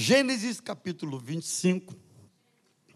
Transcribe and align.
Gênesis 0.00 0.60
capítulo 0.60 1.18
25. 1.18 1.92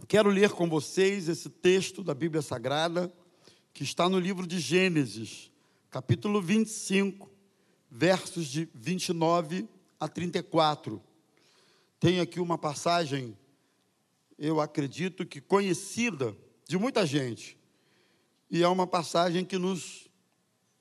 Quero 0.06 0.30
ler 0.30 0.50
com 0.52 0.68
vocês 0.68 1.28
esse 1.28 1.50
texto 1.50 2.00
da 2.00 2.14
Bíblia 2.14 2.40
Sagrada, 2.40 3.12
que 3.74 3.82
está 3.82 4.08
no 4.08 4.20
livro 4.20 4.46
de 4.46 4.60
Gênesis, 4.60 5.50
capítulo 5.90 6.40
25, 6.40 7.28
versos 7.90 8.46
de 8.46 8.68
29 8.72 9.68
a 9.98 10.06
34. 10.06 11.02
Tem 11.98 12.20
aqui 12.20 12.38
uma 12.38 12.56
passagem, 12.56 13.36
eu 14.38 14.60
acredito 14.60 15.26
que 15.26 15.40
conhecida 15.40 16.36
de 16.68 16.78
muita 16.78 17.04
gente, 17.04 17.58
e 18.48 18.62
é 18.62 18.68
uma 18.68 18.86
passagem 18.86 19.44
que 19.44 19.58
nos 19.58 20.08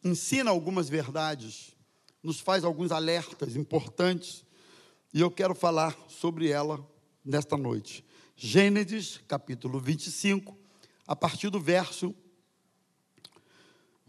ensina 0.04 0.52
algumas 0.52 0.88
verdades, 0.88 1.76
nos 2.22 2.40
faz 2.40 2.64
alguns 2.64 2.92
alertas 2.92 3.56
importantes 3.56 4.46
e 5.14 5.22
eu 5.22 5.30
quero 5.30 5.54
falar 5.54 5.96
sobre 6.08 6.50
ela 6.50 6.84
nesta 7.24 7.56
noite. 7.58 8.04
Gênesis, 8.36 9.20
capítulo 9.28 9.80
25, 9.80 10.58
a 11.06 11.16
partir 11.16 11.50
do 11.50 11.60
verso 11.60 12.16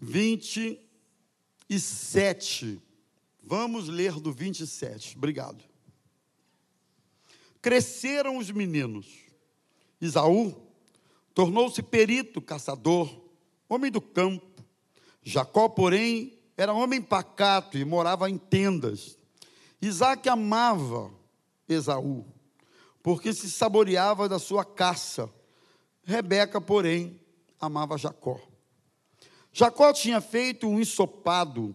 27. 0.01 2.81
Vamos 3.43 3.89
ler 3.89 4.21
do 4.21 4.33
27. 4.33 5.17
Obrigado. 5.17 5.65
Cresceram 7.61 8.39
os 8.39 8.51
meninos. 8.51 9.07
Isaú 10.01 10.73
tornou-se 11.34 11.83
perito, 11.83 12.41
caçador, 12.41 13.11
homem 13.69 13.91
do 13.91 14.01
campo. 14.01 14.65
Jacó, 15.23 15.69
porém, 15.69 16.39
era 16.57 16.73
homem 16.73 17.01
pacato 17.01 17.79
e 17.79 17.84
morava 17.84 18.29
em 18.29 18.37
tendas. 18.37 19.17
Isaac 19.83 20.29
amava 20.29 21.11
Esaú, 21.69 22.25
porque 23.03 23.33
se 23.35 23.51
saboreava 23.51 24.29
da 24.29 24.39
sua 24.39 24.65
caça. 24.65 25.29
Rebeca, 26.05 26.61
porém, 26.61 27.20
amava 27.61 27.98
Jacó. 27.98 28.41
Jacó 29.53 29.93
tinha 29.93 30.21
feito 30.21 30.69
um 30.69 30.81
ensopado 30.81 31.75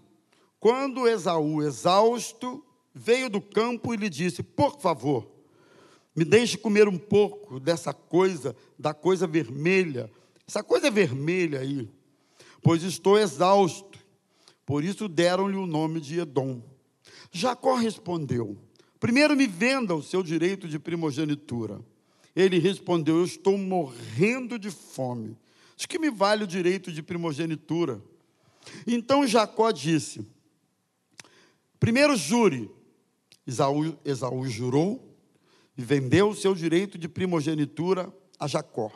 quando 0.58 1.08
Esaú, 1.08 1.62
exausto, 1.62 2.64
veio 2.94 3.30
do 3.30 3.42
campo 3.42 3.94
e 3.94 3.98
lhe 3.98 4.10
disse: 4.10 4.42
Por 4.42 4.80
favor, 4.80 5.30
me 6.16 6.26
deixe 6.26 6.58
comer 6.58 6.88
um 6.88 6.98
pouco 6.98 7.60
dessa 7.60 7.94
coisa, 7.94 8.56
da 8.80 8.94
coisa 8.94 9.28
vermelha, 9.28 10.10
essa 10.48 10.64
coisa 10.64 10.90
vermelha 10.90 11.60
aí, 11.60 11.90
pois 12.62 12.84
estou 12.84 13.20
exausto. 13.20 14.00
Por 14.66 14.84
isso 14.84 15.08
deram-lhe 15.08 15.56
o 15.56 15.68
nome 15.68 16.02
de 16.02 16.20
Edom. 16.20 16.62
Jacó 17.32 17.76
respondeu: 17.76 18.58
Primeiro 19.00 19.36
me 19.36 19.48
venda 19.48 19.96
o 19.96 20.02
seu 20.02 20.24
direito 20.24 20.68
de 20.68 20.80
primogenitura. 20.80 21.80
Ele 22.36 22.60
respondeu: 22.60 23.18
Eu 23.18 23.26
estou 23.26 23.58
morrendo 23.58 24.58
de 24.58 24.72
fome. 24.72 25.38
De 25.76 25.88
que 25.88 26.00
me 26.00 26.10
vale 26.10 26.44
o 26.44 26.48
direito 26.48 26.92
de 26.92 27.04
primogenitura? 27.04 28.02
Então 28.86 29.28
Jacó 29.28 29.72
disse: 29.72 30.26
Primeiro 31.80 32.16
jure. 32.16 32.70
Esaú, 33.46 33.98
Esaú 34.04 34.46
jurou 34.48 35.16
e 35.78 35.82
vendeu 35.82 36.30
o 36.30 36.36
seu 36.36 36.54
direito 36.54 36.98
de 36.98 37.08
primogenitura 37.08 38.14
a 38.38 38.46
Jacó. 38.46 38.92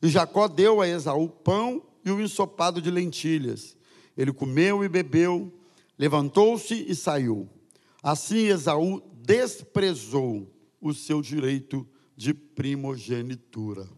E 0.00 0.08
Jacó 0.08 0.46
deu 0.46 0.80
a 0.80 0.86
Esaú 0.86 1.28
pão 1.28 1.82
e 2.04 2.10
o 2.12 2.20
ensopado 2.20 2.80
de 2.80 2.92
lentilhas. 2.92 3.76
Ele 4.16 4.32
comeu 4.32 4.84
e 4.84 4.88
bebeu 4.88 5.52
Levantou-se 5.98 6.74
e 6.74 6.94
saiu. 6.94 7.48
Assim 8.02 8.46
Esaú 8.46 9.02
desprezou 9.14 10.52
o 10.80 10.92
seu 10.92 11.22
direito 11.22 11.86
de 12.16 12.32
primogenitura. 12.32 13.88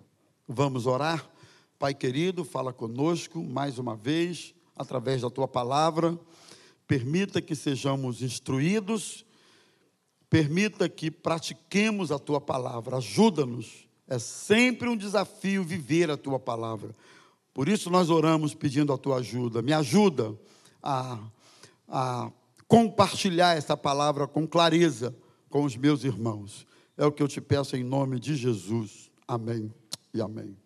Vamos 0.46 0.86
orar? 0.86 1.28
Pai 1.78 1.94
querido, 1.94 2.44
fala 2.44 2.72
conosco 2.72 3.42
mais 3.42 3.78
uma 3.78 3.94
vez, 3.94 4.54
através 4.74 5.22
da 5.22 5.30
tua 5.30 5.46
palavra. 5.46 6.18
Permita 6.86 7.42
que 7.42 7.54
sejamos 7.54 8.22
instruídos, 8.22 9.24
permita 10.30 10.88
que 10.88 11.10
pratiquemos 11.10 12.10
a 12.10 12.18
tua 12.18 12.40
palavra. 12.40 12.96
Ajuda-nos. 12.96 13.86
É 14.06 14.18
sempre 14.18 14.88
um 14.88 14.96
desafio 14.96 15.62
viver 15.62 16.10
a 16.10 16.16
tua 16.16 16.38
palavra. 16.38 16.94
Por 17.52 17.68
isso 17.68 17.90
nós 17.90 18.08
oramos 18.08 18.54
pedindo 18.54 18.92
a 18.92 18.98
tua 18.98 19.16
ajuda. 19.16 19.60
Me 19.60 19.72
ajuda 19.72 20.34
a 20.82 21.18
a 21.88 22.30
compartilhar 22.66 23.56
essa 23.56 23.76
palavra 23.76 24.26
com 24.26 24.46
clareza 24.46 25.16
com 25.48 25.64
os 25.64 25.76
meus 25.76 26.04
irmãos. 26.04 26.66
É 26.96 27.06
o 27.06 27.12
que 27.12 27.22
eu 27.22 27.28
te 27.28 27.40
peço 27.40 27.76
em 27.76 27.82
nome 27.82 28.20
de 28.20 28.36
Jesus. 28.36 29.10
Amém 29.26 29.72
e 30.12 30.20
amém. 30.20 30.56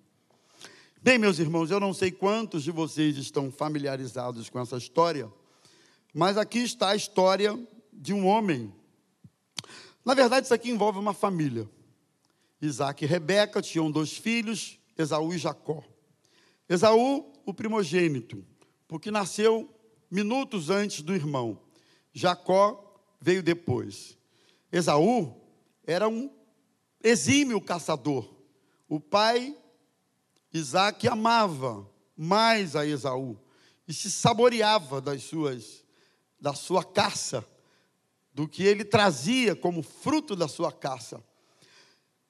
Bem, 1.01 1.19
meus 1.19 1.39
irmãos, 1.39 1.71
eu 1.71 1.81
não 1.81 1.93
sei 1.93 2.11
quantos 2.11 2.63
de 2.63 2.71
vocês 2.71 3.17
estão 3.17 3.51
familiarizados 3.51 4.49
com 4.49 4.61
essa 4.61 4.77
história, 4.77 5.31
mas 6.15 6.37
aqui 6.37 6.61
está 6.61 6.91
a 6.91 6.97
história 6.97 7.59
de 7.93 8.13
um 8.13 8.27
homem. 8.27 8.73
Na 10.05 10.15
verdade, 10.15 10.47
isso 10.47 10.55
aqui 10.55 10.71
envolve 10.71 10.99
uma 10.99 11.13
família. 11.13 11.69
Isaac 12.61 13.05
e 13.05 13.09
Rebeca 13.09 13.61
tinham 13.61 13.91
dois 13.91 14.17
filhos, 14.17 14.79
Esaú 14.97 15.35
e 15.35 15.39
Jacó. 15.39 15.83
Esaú, 16.69 17.33
o 17.45 17.53
primogênito, 17.53 18.45
porque 18.87 19.11
nasceu 19.11 19.69
minutos 20.13 20.69
antes 20.69 21.01
do 21.01 21.15
irmão. 21.15 21.59
Jacó 22.13 23.01
veio 23.19 23.43
depois. 23.43 24.19
Esaú 24.71 25.35
era 25.87 26.07
um 26.07 26.31
exímio 27.03 27.59
caçador. 27.63 28.29
O 28.87 29.01
pai, 29.01 29.57
Isaac, 30.53 31.09
amava 31.09 31.89
mais 32.15 32.77
a 32.77 32.87
Esaú 32.87 33.39
e 33.89 33.95
se 33.95 34.11
saboreava 34.11 35.01
das 35.01 35.23
suas, 35.23 35.83
da 36.39 36.53
sua 36.53 36.85
caça, 36.85 37.43
do 38.35 38.47
que 38.47 38.63
ele 38.65 38.85
trazia 38.85 39.57
como 39.57 39.83
fruto 39.83 40.37
da 40.37 40.47
sua 40.47 40.71
caça. 40.71 41.25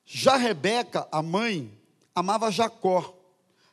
Já 0.04 0.37
Rebeca, 0.37 1.09
a 1.10 1.21
mãe, 1.21 1.76
amava 2.15 2.48
Jacó. 2.53 3.19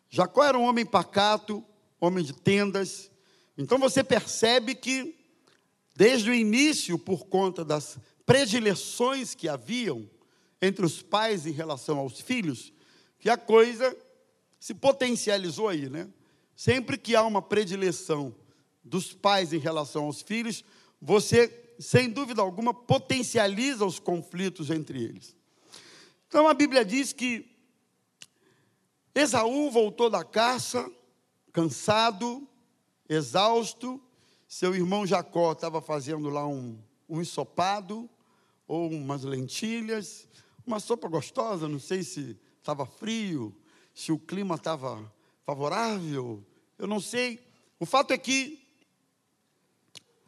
Jacó 0.09 0.44
era 0.44 0.58
um 0.58 0.64
homem 0.64 0.86
pacato, 0.86 1.64
homem 2.00 2.24
de 2.24 2.34
tendas, 2.34 3.12
então 3.62 3.78
você 3.78 4.02
percebe 4.02 4.74
que, 4.74 5.18
desde 5.94 6.30
o 6.30 6.34
início, 6.34 6.97
por 6.97 7.25
conta 7.25 7.66
das 7.66 8.00
predileções 8.25 9.36
que 9.36 9.50
haviam 9.50 10.09
entre 10.62 10.86
os 10.86 11.02
pais 11.02 11.46
em 11.46 11.52
relação 11.52 11.98
aos 11.98 12.22
filhos, 12.22 12.72
que 13.19 13.30
a 13.30 13.36
coisa 13.36 13.94
se 14.62 14.74
potencializou 14.74 15.68
aí, 15.68 15.90
né? 15.90 16.08
Sempre 16.56 16.98
que 16.98 17.18
há 17.18 17.24
uma 17.24 17.42
predileção 17.42 18.34
dos 18.81 19.12
pais 19.14 19.52
em 19.52 19.59
relação 19.59 20.06
aos 20.06 20.22
filhos, 20.22 20.64
você, 21.02 21.74
sem 21.80 22.09
dúvida 22.09 22.42
alguma, 22.42 22.74
potencializa 22.74 23.86
os 23.86 24.00
conflitos 24.00 24.69
entre 24.69 25.03
eles. 25.03 25.36
Então 26.30 26.48
a 26.48 26.53
Bíblia 26.53 26.86
diz 26.86 27.12
que 27.12 27.46
Esaú 29.14 29.69
voltou 29.69 30.09
da 30.09 30.24
caça, 30.24 30.90
cansado, 31.52 32.48
exausto, 33.09 34.00
seu 34.47 34.75
irmão 34.75 35.06
Jacó 35.06 35.52
estava 35.52 35.81
fazendo 35.81 36.30
lá 36.30 36.47
um, 36.47 36.78
um 37.09 37.20
ensopado, 37.20 38.08
ou 38.68 38.88
umas 38.88 39.24
lentilhas, 39.24 40.28
uma 40.66 40.80
sopa 40.80 41.08
gostosa, 41.08 41.68
não 41.68 41.80
sei 41.80 42.03
se 42.03 42.38
estava 42.59 42.86
frio, 42.86 43.56
se 43.96 44.12
o 44.12 44.19
clima 44.19 44.56
estava 44.56 45.12
favorável, 45.44 46.46
eu 46.78 46.86
não 46.86 47.00
sei. 47.00 47.44
O 47.80 47.86
fato 47.86 48.14
é 48.14 48.18
que 48.18 48.59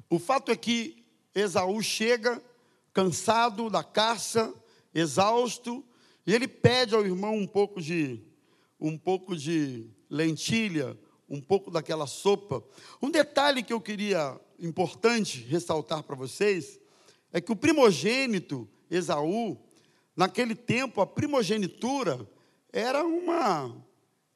o 0.10 0.20
fato 0.20 0.52
é 0.52 0.56
que 0.58 1.06
Esaú 1.34 1.82
chega 1.82 2.44
cansado 2.92 3.70
da 3.70 3.84
caça, 3.84 4.54
exausto, 4.94 5.86
e 6.26 6.34
ele 6.34 6.48
pede 6.48 6.96
ao 6.96 7.06
irmão 7.06 7.36
um 7.36 7.48
pouco 7.48 7.80
de 7.80 8.22
um 8.80 8.98
pouco 8.98 9.36
de 9.36 9.88
lentilha, 10.10 10.98
um 11.32 11.40
pouco 11.40 11.72
daquela 11.72 12.06
sopa. 12.06 12.62
Um 13.02 13.10
detalhe 13.10 13.64
que 13.64 13.72
eu 13.72 13.80
queria 13.80 14.38
importante 14.60 15.40
ressaltar 15.40 16.04
para 16.04 16.16
vocês 16.16 16.78
é 17.32 17.40
que 17.40 17.54
o 17.54 17.56
primogênito 17.56 18.68
Esaú, 18.90 19.58
naquele 20.14 20.54
tempo 20.54 21.00
a 21.00 21.08
primogenitura 21.08 22.30
era 22.74 23.06
uma 23.06 23.74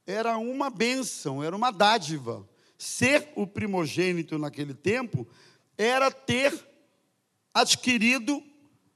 era 0.08 0.38
uma 0.38 0.70
bênção, 0.70 1.44
era 1.44 1.56
uma 1.56 1.72
dádiva. 1.72 2.48
Ser 2.78 3.28
o 3.36 3.46
primogênito 3.46 4.38
naquele 4.38 4.74
tempo 4.74 5.28
era 5.78 6.10
ter 6.10 6.54
adquirido 7.54 8.42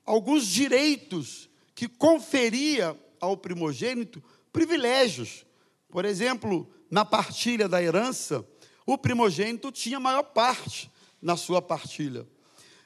alguns 0.05 0.45
direitos 0.45 1.49
que 1.75 1.87
conferia 1.87 2.97
ao 3.19 3.35
primogênito 3.35 4.23
privilégios. 4.53 5.45
Por 5.89 6.05
exemplo, 6.05 6.69
na 6.89 7.05
partilha 7.05 7.67
da 7.67 7.81
herança, 7.81 8.45
o 8.85 8.97
primogênito 8.97 9.71
tinha 9.71 9.99
maior 9.99 10.23
parte 10.23 10.91
na 11.21 11.37
sua 11.37 11.61
partilha. 11.61 12.27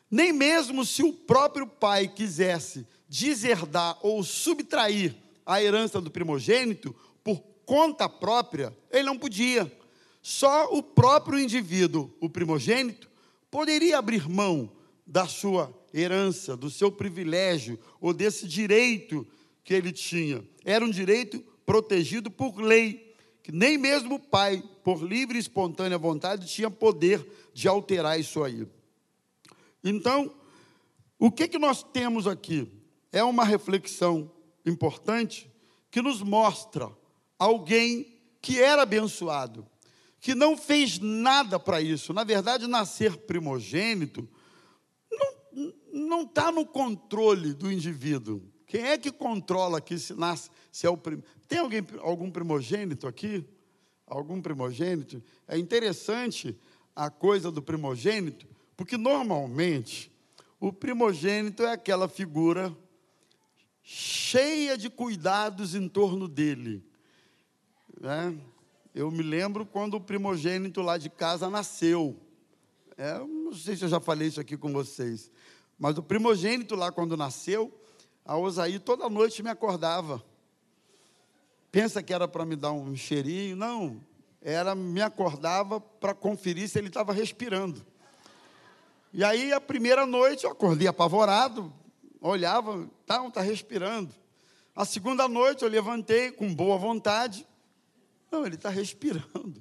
Nem 0.09 0.31
mesmo 0.31 0.85
se 0.85 1.01
o 1.01 1.13
próprio 1.13 1.65
pai 1.65 2.07
quisesse 2.07 2.85
deserdar 3.07 3.97
ou 4.01 4.23
subtrair 4.23 5.15
a 5.45 5.61
herança 5.61 5.99
do 5.99 6.11
primogênito 6.11 6.95
por 7.23 7.41
conta 7.65 8.07
própria, 8.09 8.75
ele 8.91 9.03
não 9.03 9.17
podia. 9.17 9.71
Só 10.21 10.73
o 10.73 10.81
próprio 10.81 11.39
indivíduo, 11.39 12.13
o 12.19 12.29
primogênito, 12.29 13.09
poderia 13.49 13.97
abrir 13.97 14.29
mão 14.29 14.71
da 15.05 15.27
sua 15.27 15.73
herança, 15.93 16.55
do 16.55 16.69
seu 16.69 16.91
privilégio 16.91 17.79
ou 17.99 18.13
desse 18.13 18.47
direito 18.47 19.27
que 19.63 19.73
ele 19.73 19.91
tinha. 19.91 20.43
Era 20.63 20.83
um 20.83 20.89
direito 20.89 21.43
protegido 21.65 22.31
por 22.31 22.59
lei, 22.59 23.02
que 23.43 23.51
nem 23.51 23.77
mesmo 23.77 24.15
o 24.15 24.19
pai, 24.19 24.63
por 24.83 25.03
livre 25.03 25.37
e 25.37 25.41
espontânea 25.41 25.97
vontade, 25.97 26.47
tinha 26.47 26.71
poder 26.71 27.23
de 27.53 27.67
alterar 27.67 28.17
isso 28.17 28.41
aí. 28.41 28.65
Então, 29.83 30.33
o 31.19 31.29
que, 31.29 31.49
que 31.49 31.59
nós 31.59 31.83
temos 31.83 32.25
aqui? 32.25 32.71
É 33.11 33.21
uma 33.21 33.43
reflexão 33.43 34.31
importante 34.65 35.51
que 35.91 36.01
nos 36.01 36.21
mostra 36.21 36.89
alguém 37.37 38.17
que 38.41 38.61
era 38.61 38.83
abençoado, 38.83 39.67
que 40.21 40.33
não 40.33 40.57
fez 40.57 40.97
nada 40.99 41.59
para 41.59 41.81
isso. 41.81 42.13
Na 42.13 42.23
verdade, 42.23 42.65
nascer 42.65 43.17
primogênito 43.17 44.27
não 45.91 46.23
está 46.23 46.51
no 46.51 46.65
controle 46.65 47.53
do 47.53 47.71
indivíduo. 47.71 48.41
Quem 48.65 48.83
é 48.83 48.97
que 48.97 49.11
controla 49.11 49.77
aqui 49.77 49.99
se 49.99 50.13
nasce, 50.13 50.49
se 50.71 50.87
é 50.87 50.89
o 50.89 50.97
prim... 50.97 51.21
Tem 51.53 51.59
alguém, 51.59 51.85
algum 51.99 52.31
primogênito 52.31 53.05
aqui? 53.05 53.47
Algum 54.07 54.41
primogênito? 54.41 55.21
É 55.47 55.55
interessante 55.55 56.59
a 56.95 57.11
coisa 57.11 57.51
do 57.51 57.61
primogênito, 57.61 58.47
porque 58.75 58.97
normalmente 58.97 60.11
o 60.59 60.73
primogênito 60.73 61.61
é 61.61 61.73
aquela 61.73 62.09
figura 62.09 62.75
cheia 63.83 64.75
de 64.75 64.89
cuidados 64.89 65.75
em 65.75 65.87
torno 65.87 66.27
dele. 66.27 66.83
Né? 68.01 68.35
Eu 68.95 69.11
me 69.11 69.21
lembro 69.21 69.63
quando 69.63 69.93
o 69.93 70.01
primogênito 70.01 70.81
lá 70.81 70.97
de 70.97 71.07
casa 71.07 71.51
nasceu. 71.51 72.19
É, 72.97 73.19
não 73.19 73.53
sei 73.53 73.75
se 73.75 73.85
eu 73.85 73.89
já 73.89 73.99
falei 73.99 74.27
isso 74.27 74.41
aqui 74.41 74.57
com 74.57 74.73
vocês, 74.73 75.29
mas 75.77 75.99
o 75.99 76.01
primogênito 76.01 76.73
lá 76.73 76.91
quando 76.91 77.15
nasceu, 77.15 77.71
a 78.25 78.35
Osaí 78.35 78.79
toda 78.79 79.07
noite 79.07 79.43
me 79.43 79.51
acordava. 79.51 80.32
Pensa 81.73 82.03
que 82.03 82.13
era 82.13 82.27
para 82.27 82.45
me 82.45 82.55
dar 82.55 82.71
um 82.71 82.95
cheirinho? 82.95 83.55
Não, 83.55 83.99
era 84.39 84.75
me 84.75 85.01
acordava 85.01 85.81
para 85.81 86.13
conferir 86.13 86.69
se 86.69 86.77
ele 86.77 86.89
estava 86.89 87.11
respirando. 87.11 87.83
E 89.11 89.23
aí 89.23 89.51
a 89.51 89.59
primeira 89.59 90.05
noite 90.05 90.43
eu 90.43 90.51
acordei 90.51 90.87
apavorado, 90.87 91.73
olhava, 92.21 92.87
tá, 93.07 93.25
está 93.25 93.41
respirando. 93.41 94.13
A 94.75 94.85
segunda 94.85 95.27
noite 95.27 95.63
eu 95.63 95.67
levantei 95.67 96.31
com 96.31 96.53
boa 96.53 96.77
vontade, 96.77 97.43
não, 98.31 98.45
ele 98.45 98.53
está 98.53 98.69
respirando. 98.69 99.55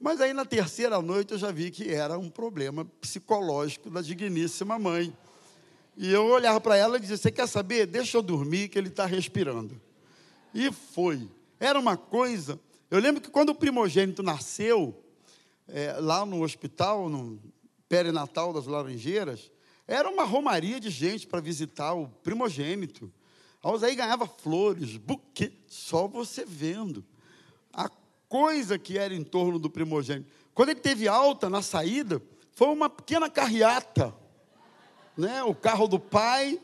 Mas 0.00 0.22
aí 0.22 0.32
na 0.32 0.46
terceira 0.46 1.02
noite 1.02 1.32
eu 1.32 1.38
já 1.38 1.52
vi 1.52 1.70
que 1.70 1.92
era 1.92 2.18
um 2.18 2.30
problema 2.30 2.86
psicológico 2.98 3.90
da 3.90 4.00
digníssima 4.00 4.78
mãe. 4.78 5.14
E 5.98 6.10
eu 6.10 6.24
olhava 6.28 6.62
para 6.62 6.78
ela 6.78 6.96
e 6.96 7.00
dizia: 7.00 7.18
Você 7.18 7.30
quer 7.30 7.46
saber? 7.46 7.84
Deixa 7.84 8.16
eu 8.16 8.22
dormir, 8.22 8.70
que 8.70 8.78
ele 8.78 8.88
está 8.88 9.04
respirando. 9.04 9.78
E 10.54 10.72
foi. 10.72 11.28
Era 11.62 11.78
uma 11.78 11.96
coisa. 11.96 12.58
Eu 12.90 12.98
lembro 12.98 13.20
que 13.20 13.30
quando 13.30 13.50
o 13.50 13.54
primogênito 13.54 14.20
nasceu, 14.20 15.00
é, 15.68 15.92
lá 15.92 16.26
no 16.26 16.42
hospital, 16.42 17.08
no 17.08 17.40
perinatal 17.88 18.52
das 18.52 18.66
Laranjeiras, 18.66 19.48
era 19.86 20.10
uma 20.10 20.24
romaria 20.24 20.80
de 20.80 20.90
gente 20.90 21.24
para 21.24 21.40
visitar 21.40 21.94
o 21.94 22.08
primogênito. 22.08 23.12
A 23.62 23.70
Osaí 23.70 23.94
ganhava 23.94 24.26
flores, 24.26 24.96
buquê, 24.96 25.52
só 25.68 26.08
você 26.08 26.44
vendo. 26.44 27.04
A 27.72 27.88
coisa 28.28 28.76
que 28.76 28.98
era 28.98 29.14
em 29.14 29.22
torno 29.22 29.56
do 29.56 29.70
primogênito. 29.70 30.32
Quando 30.52 30.70
ele 30.70 30.80
teve 30.80 31.06
alta 31.06 31.48
na 31.48 31.62
saída, 31.62 32.20
foi 32.50 32.66
uma 32.70 32.90
pequena 32.90 33.30
carreata. 33.30 34.12
Né? 35.16 35.44
O 35.44 35.54
carro 35.54 35.86
do 35.86 36.00
pai, 36.00 36.60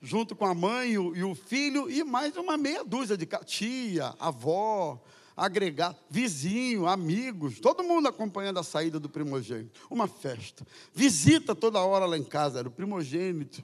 junto 0.00 0.36
com 0.36 0.46
a 0.46 0.54
mãe 0.54 0.92
e 0.92 0.98
o, 0.98 1.34
filho, 1.34 1.90
e 1.90 2.04
mais 2.04 2.36
uma 2.36 2.56
meia 2.56 2.84
dúzia 2.84 3.16
de 3.16 3.26
tia, 3.44 4.14
avó, 4.18 5.02
agregar, 5.36 5.96
vizinho, 6.08 6.86
amigos, 6.86 7.60
todo 7.60 7.84
mundo 7.84 8.08
acompanhando 8.08 8.58
a 8.58 8.62
saída 8.62 8.98
do 8.98 9.08
primogênito. 9.08 9.80
Uma 9.90 10.06
festa. 10.06 10.66
Visita 10.92 11.54
toda 11.54 11.80
hora 11.80 12.06
lá 12.06 12.16
em 12.16 12.24
casa, 12.24 12.58
era 12.58 12.68
o 12.68 12.72
primogênito. 12.72 13.62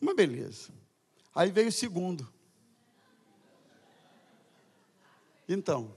Uma 0.00 0.14
beleza. 0.14 0.70
Aí 1.34 1.50
veio 1.50 1.68
o 1.68 1.72
segundo. 1.72 2.28
Então, 5.48 5.94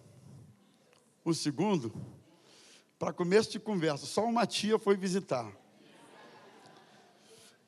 o 1.24 1.34
segundo, 1.34 1.94
para 2.98 3.14
começo 3.14 3.52
de 3.52 3.60
conversa, 3.60 4.06
só 4.06 4.26
uma 4.26 4.46
tia 4.46 4.80
foi 4.80 4.98
visitar. 4.98 5.52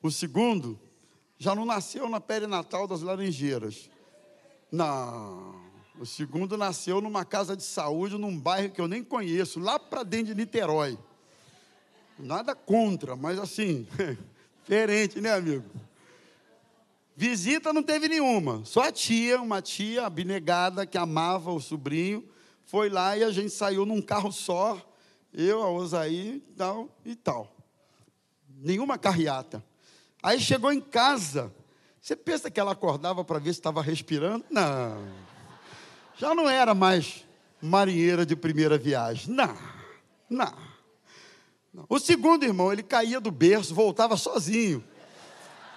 O 0.02 0.10
segundo 0.10 0.78
já 1.38 1.54
não 1.54 1.64
nasceu 1.64 2.08
na 2.08 2.20
perinatal 2.20 2.86
das 2.86 3.02
Laranjeiras. 3.02 3.90
Não. 4.70 5.54
O 5.98 6.04
segundo 6.04 6.56
nasceu 6.56 7.00
numa 7.00 7.24
casa 7.24 7.56
de 7.56 7.62
saúde, 7.62 8.18
num 8.18 8.38
bairro 8.38 8.70
que 8.70 8.80
eu 8.80 8.88
nem 8.88 9.02
conheço, 9.02 9.58
lá 9.58 9.78
para 9.78 10.02
dentro 10.02 10.26
de 10.26 10.34
Niterói. 10.34 10.98
Nada 12.18 12.54
contra, 12.54 13.16
mas 13.16 13.38
assim, 13.38 13.86
diferente, 14.62 15.20
né, 15.20 15.32
amigo? 15.32 15.64
Visita 17.14 17.72
não 17.72 17.82
teve 17.82 18.08
nenhuma, 18.08 18.62
só 18.66 18.82
a 18.82 18.92
tia, 18.92 19.40
uma 19.40 19.62
tia 19.62 20.04
abnegada 20.04 20.84
que 20.84 20.98
amava 20.98 21.50
o 21.50 21.60
sobrinho, 21.60 22.22
foi 22.66 22.90
lá 22.90 23.16
e 23.16 23.24
a 23.24 23.30
gente 23.30 23.50
saiu 23.50 23.86
num 23.86 24.02
carro 24.02 24.30
só, 24.30 24.78
eu, 25.32 25.62
a 25.62 25.70
Osaí 25.70 26.42
tal, 26.56 26.90
e 27.04 27.14
tal. 27.14 27.54
Nenhuma 28.58 28.98
carreata. 28.98 29.64
Aí 30.26 30.40
chegou 30.40 30.72
em 30.72 30.80
casa, 30.80 31.54
você 32.00 32.16
pensa 32.16 32.50
que 32.50 32.58
ela 32.58 32.72
acordava 32.72 33.24
para 33.24 33.38
ver 33.38 33.52
se 33.52 33.60
estava 33.60 33.80
respirando? 33.80 34.44
Não. 34.50 35.06
Já 36.18 36.34
não 36.34 36.50
era 36.50 36.74
mais 36.74 37.24
marinheira 37.62 38.26
de 38.26 38.34
primeira 38.34 38.76
viagem. 38.76 39.32
Não, 39.32 39.56
não. 40.28 40.52
não. 41.72 41.86
O 41.88 42.00
segundo 42.00 42.44
irmão, 42.44 42.72
ele 42.72 42.82
caía 42.82 43.20
do 43.20 43.30
berço, 43.30 43.72
voltava 43.72 44.16
sozinho. 44.16 44.82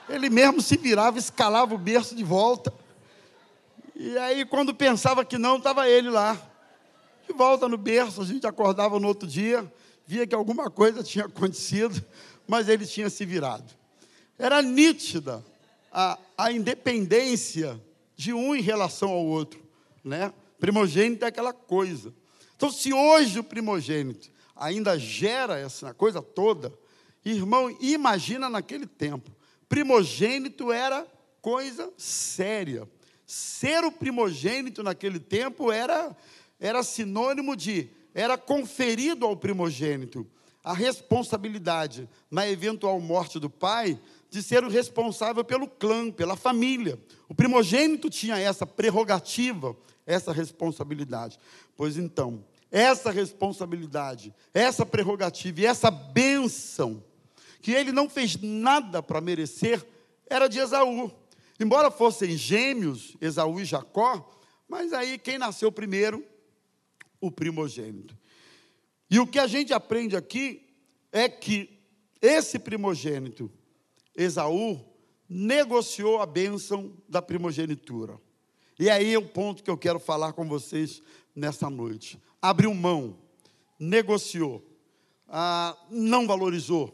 Ele 0.09 0.31
mesmo 0.31 0.63
se 0.63 0.77
virava, 0.77 1.19
escalava 1.19 1.75
o 1.75 1.77
berço 1.77 2.15
de 2.15 2.23
volta. 2.23 2.73
E 3.95 4.17
aí, 4.17 4.43
quando 4.45 4.73
pensava 4.73 5.23
que 5.23 5.37
não, 5.37 5.57
estava 5.57 5.87
ele 5.87 6.09
lá 6.09 6.35
de 7.27 7.33
volta 7.33 7.69
no 7.69 7.77
berço, 7.77 8.23
a 8.23 8.25
gente 8.25 8.47
acordava 8.47 8.99
no 8.99 9.09
outro 9.09 9.27
dia, 9.27 9.71
via 10.07 10.25
que 10.25 10.33
alguma 10.33 10.71
coisa 10.71 11.03
tinha 11.03 11.25
acontecido, 11.25 12.03
mas 12.47 12.67
ele 12.67 12.87
tinha 12.87 13.11
se 13.11 13.23
virado. 13.27 13.77
Era 14.39 14.61
nítida 14.61 15.45
a, 15.91 16.17
a 16.37 16.51
independência 16.51 17.79
de 18.15 18.33
um 18.33 18.55
em 18.55 18.61
relação 18.61 19.09
ao 19.09 19.25
outro, 19.25 19.61
né? 20.03 20.33
Primogênito 20.59 21.25
é 21.25 21.27
aquela 21.27 21.53
coisa. 21.53 22.13
Então, 22.55 22.71
se 22.71 22.91
hoje 22.93 23.39
o 23.39 23.43
primogênito 23.43 24.29
ainda 24.55 24.97
gera 24.97 25.59
essa 25.59 25.93
coisa 25.93 26.21
toda, 26.21 26.73
irmão, 27.23 27.75
imagina 27.79 28.49
naquele 28.49 28.87
tempo. 28.87 29.29
Primogênito 29.67 30.71
era 30.71 31.05
coisa 31.41 31.91
séria. 31.97 32.89
Ser 33.27 33.83
o 33.83 33.91
primogênito 33.91 34.81
naquele 34.81 35.19
tempo 35.19 35.71
era 35.71 36.15
era 36.59 36.83
sinônimo 36.83 37.55
de, 37.55 37.89
era 38.13 38.37
conferido 38.37 39.25
ao 39.25 39.35
primogênito 39.35 40.27
a 40.61 40.73
responsabilidade, 40.73 42.07
na 42.29 42.47
eventual 42.47 42.99
morte 42.99 43.39
do 43.39 43.49
pai, 43.49 43.97
de 44.29 44.43
ser 44.43 44.63
o 44.63 44.69
responsável 44.69 45.43
pelo 45.43 45.67
clã, 45.67 46.11
pela 46.11 46.35
família. 46.35 46.99
O 47.27 47.35
primogênito 47.35 48.09
tinha 48.09 48.37
essa 48.37 48.65
prerrogativa, 48.65 49.75
essa 50.05 50.31
responsabilidade. 50.31 51.39
Pois 51.75 51.97
então, 51.97 52.43
essa 52.71 53.11
responsabilidade, 53.11 54.33
essa 54.53 54.85
prerrogativa 54.85 55.61
e 55.61 55.65
essa 55.65 55.89
bênção, 55.89 57.03
que 57.61 57.71
ele 57.71 57.91
não 57.91 58.07
fez 58.07 58.37
nada 58.41 59.01
para 59.01 59.19
merecer, 59.19 59.85
era 60.29 60.47
de 60.47 60.59
Esaú. 60.59 61.11
Embora 61.59 61.91
fossem 61.91 62.37
gêmeos, 62.37 63.17
Esaú 63.19 63.59
e 63.59 63.65
Jacó, 63.65 64.31
mas 64.67 64.93
aí 64.93 65.17
quem 65.17 65.37
nasceu 65.37 65.71
primeiro 65.71 66.23
o 67.19 67.31
primogênito. 67.31 68.15
E 69.09 69.19
o 69.19 69.25
que 69.25 69.39
a 69.39 69.47
gente 69.47 69.73
aprende 69.73 70.15
aqui 70.15 70.69
é 71.11 71.27
que 71.27 71.79
esse 72.21 72.59
primogênito, 72.59 73.51
Esaú, 74.19 74.85
negociou 75.29 76.21
a 76.21 76.25
bênção 76.25 76.93
da 77.07 77.21
primogenitura. 77.21 78.19
E 78.77 78.89
aí 78.89 79.13
é 79.13 79.17
o 79.17 79.25
ponto 79.25 79.63
que 79.63 79.69
eu 79.69 79.77
quero 79.77 79.99
falar 79.99 80.33
com 80.33 80.47
vocês 80.47 81.01
nessa 81.33 81.69
noite. 81.69 82.19
Abriu 82.41 82.73
mão, 82.73 83.17
negociou, 83.79 84.65
ah, 85.27 85.77
não 85.89 86.27
valorizou, 86.27 86.93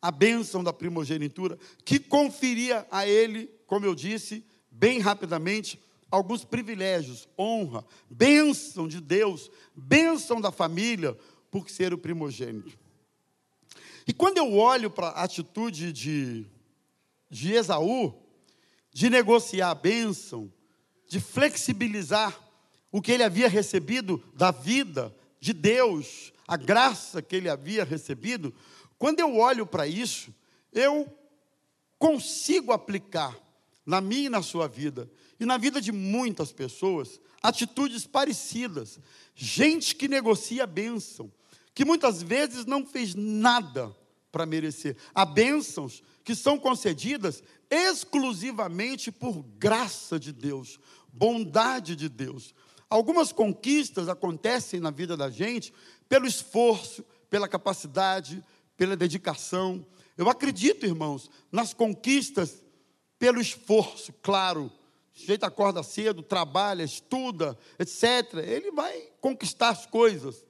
a 0.00 0.10
bênção 0.10 0.62
da 0.62 0.72
primogenitura, 0.72 1.58
que 1.84 1.98
conferia 1.98 2.86
a 2.90 3.06
ele, 3.06 3.50
como 3.66 3.86
eu 3.86 3.94
disse, 3.94 4.44
bem 4.70 5.00
rapidamente, 5.00 5.80
alguns 6.10 6.44
privilégios, 6.44 7.28
honra, 7.38 7.84
bênção 8.08 8.86
de 8.86 9.00
Deus, 9.00 9.50
bênção 9.74 10.40
da 10.40 10.52
família, 10.52 11.16
por 11.50 11.70
ser 11.70 11.94
o 11.94 11.98
primogênito. 11.98 12.83
E 14.06 14.12
quando 14.12 14.38
eu 14.38 14.54
olho 14.54 14.90
para 14.90 15.08
a 15.08 15.24
atitude 15.24 15.92
de, 15.92 16.46
de 17.30 17.52
Esaú, 17.52 18.14
de 18.92 19.08
negociar 19.08 19.70
a 19.70 19.74
bênção, 19.74 20.52
de 21.08 21.20
flexibilizar 21.20 22.38
o 22.92 23.00
que 23.00 23.12
ele 23.12 23.22
havia 23.22 23.48
recebido 23.48 24.22
da 24.34 24.50
vida 24.50 25.14
de 25.40 25.52
Deus, 25.52 26.32
a 26.46 26.56
graça 26.56 27.20
que 27.20 27.34
ele 27.34 27.48
havia 27.48 27.84
recebido, 27.84 28.54
quando 28.98 29.20
eu 29.20 29.36
olho 29.36 29.66
para 29.66 29.86
isso, 29.86 30.32
eu 30.72 31.12
consigo 31.98 32.72
aplicar 32.72 33.36
na 33.84 34.00
minha 34.00 34.26
e 34.26 34.30
na 34.30 34.42
sua 34.42 34.68
vida, 34.68 35.10
e 35.38 35.44
na 35.44 35.58
vida 35.58 35.80
de 35.80 35.92
muitas 35.92 36.52
pessoas, 36.52 37.20
atitudes 37.42 38.06
parecidas. 38.06 38.98
Gente 39.34 39.94
que 39.94 40.08
negocia 40.08 40.64
a 40.64 40.66
bênção, 40.66 41.30
que 41.74 41.84
muitas 41.84 42.22
vezes 42.22 42.64
não 42.64 42.86
fez 42.86 43.14
nada 43.14 43.94
para 44.30 44.46
merecer. 44.46 44.96
Há 45.14 45.24
bênçãos 45.24 46.02
que 46.22 46.34
são 46.34 46.58
concedidas 46.58 47.42
exclusivamente 47.70 49.10
por 49.10 49.42
graça 49.58 50.18
de 50.18 50.32
Deus, 50.32 50.78
bondade 51.12 51.96
de 51.96 52.08
Deus. 52.08 52.54
Algumas 52.88 53.32
conquistas 53.32 54.08
acontecem 54.08 54.78
na 54.78 54.90
vida 54.90 55.16
da 55.16 55.28
gente 55.28 55.72
pelo 56.08 56.26
esforço, 56.26 57.04
pela 57.28 57.48
capacidade, 57.48 58.44
pela 58.76 58.96
dedicação. 58.96 59.84
Eu 60.16 60.28
acredito, 60.28 60.86
irmãos, 60.86 61.30
nas 61.50 61.74
conquistas 61.74 62.62
pelo 63.18 63.40
esforço, 63.40 64.12
claro. 64.22 64.70
O 65.14 65.18
sujeito 65.18 65.44
acorda 65.44 65.82
cedo, 65.82 66.22
trabalha, 66.22 66.82
estuda, 66.82 67.58
etc. 67.78 68.34
Ele 68.44 68.70
vai 68.70 69.08
conquistar 69.20 69.70
as 69.70 69.86
coisas. 69.86 70.44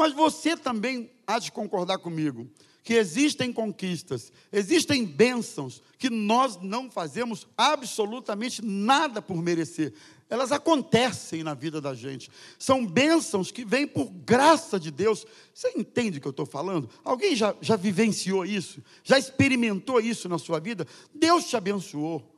Mas 0.00 0.14
você 0.14 0.56
também 0.56 1.10
há 1.26 1.38
de 1.38 1.52
concordar 1.52 1.98
comigo 1.98 2.50
que 2.82 2.94
existem 2.94 3.52
conquistas, 3.52 4.32
existem 4.50 5.04
bênçãos 5.04 5.82
que 5.98 6.08
nós 6.08 6.56
não 6.56 6.90
fazemos 6.90 7.46
absolutamente 7.54 8.64
nada 8.64 9.20
por 9.20 9.36
merecer. 9.36 9.92
Elas 10.30 10.52
acontecem 10.52 11.44
na 11.44 11.52
vida 11.52 11.82
da 11.82 11.92
gente. 11.92 12.30
São 12.58 12.86
bênçãos 12.86 13.50
que 13.50 13.62
vêm 13.62 13.86
por 13.86 14.08
graça 14.10 14.80
de 14.80 14.90
Deus. 14.90 15.26
Você 15.52 15.70
entende 15.76 16.16
o 16.16 16.20
que 16.22 16.28
eu 16.28 16.30
estou 16.30 16.46
falando? 16.46 16.88
Alguém 17.04 17.36
já, 17.36 17.54
já 17.60 17.76
vivenciou 17.76 18.46
isso? 18.46 18.82
Já 19.04 19.18
experimentou 19.18 20.00
isso 20.00 20.30
na 20.30 20.38
sua 20.38 20.58
vida? 20.58 20.86
Deus 21.14 21.44
te 21.44 21.58
abençoou. 21.58 22.34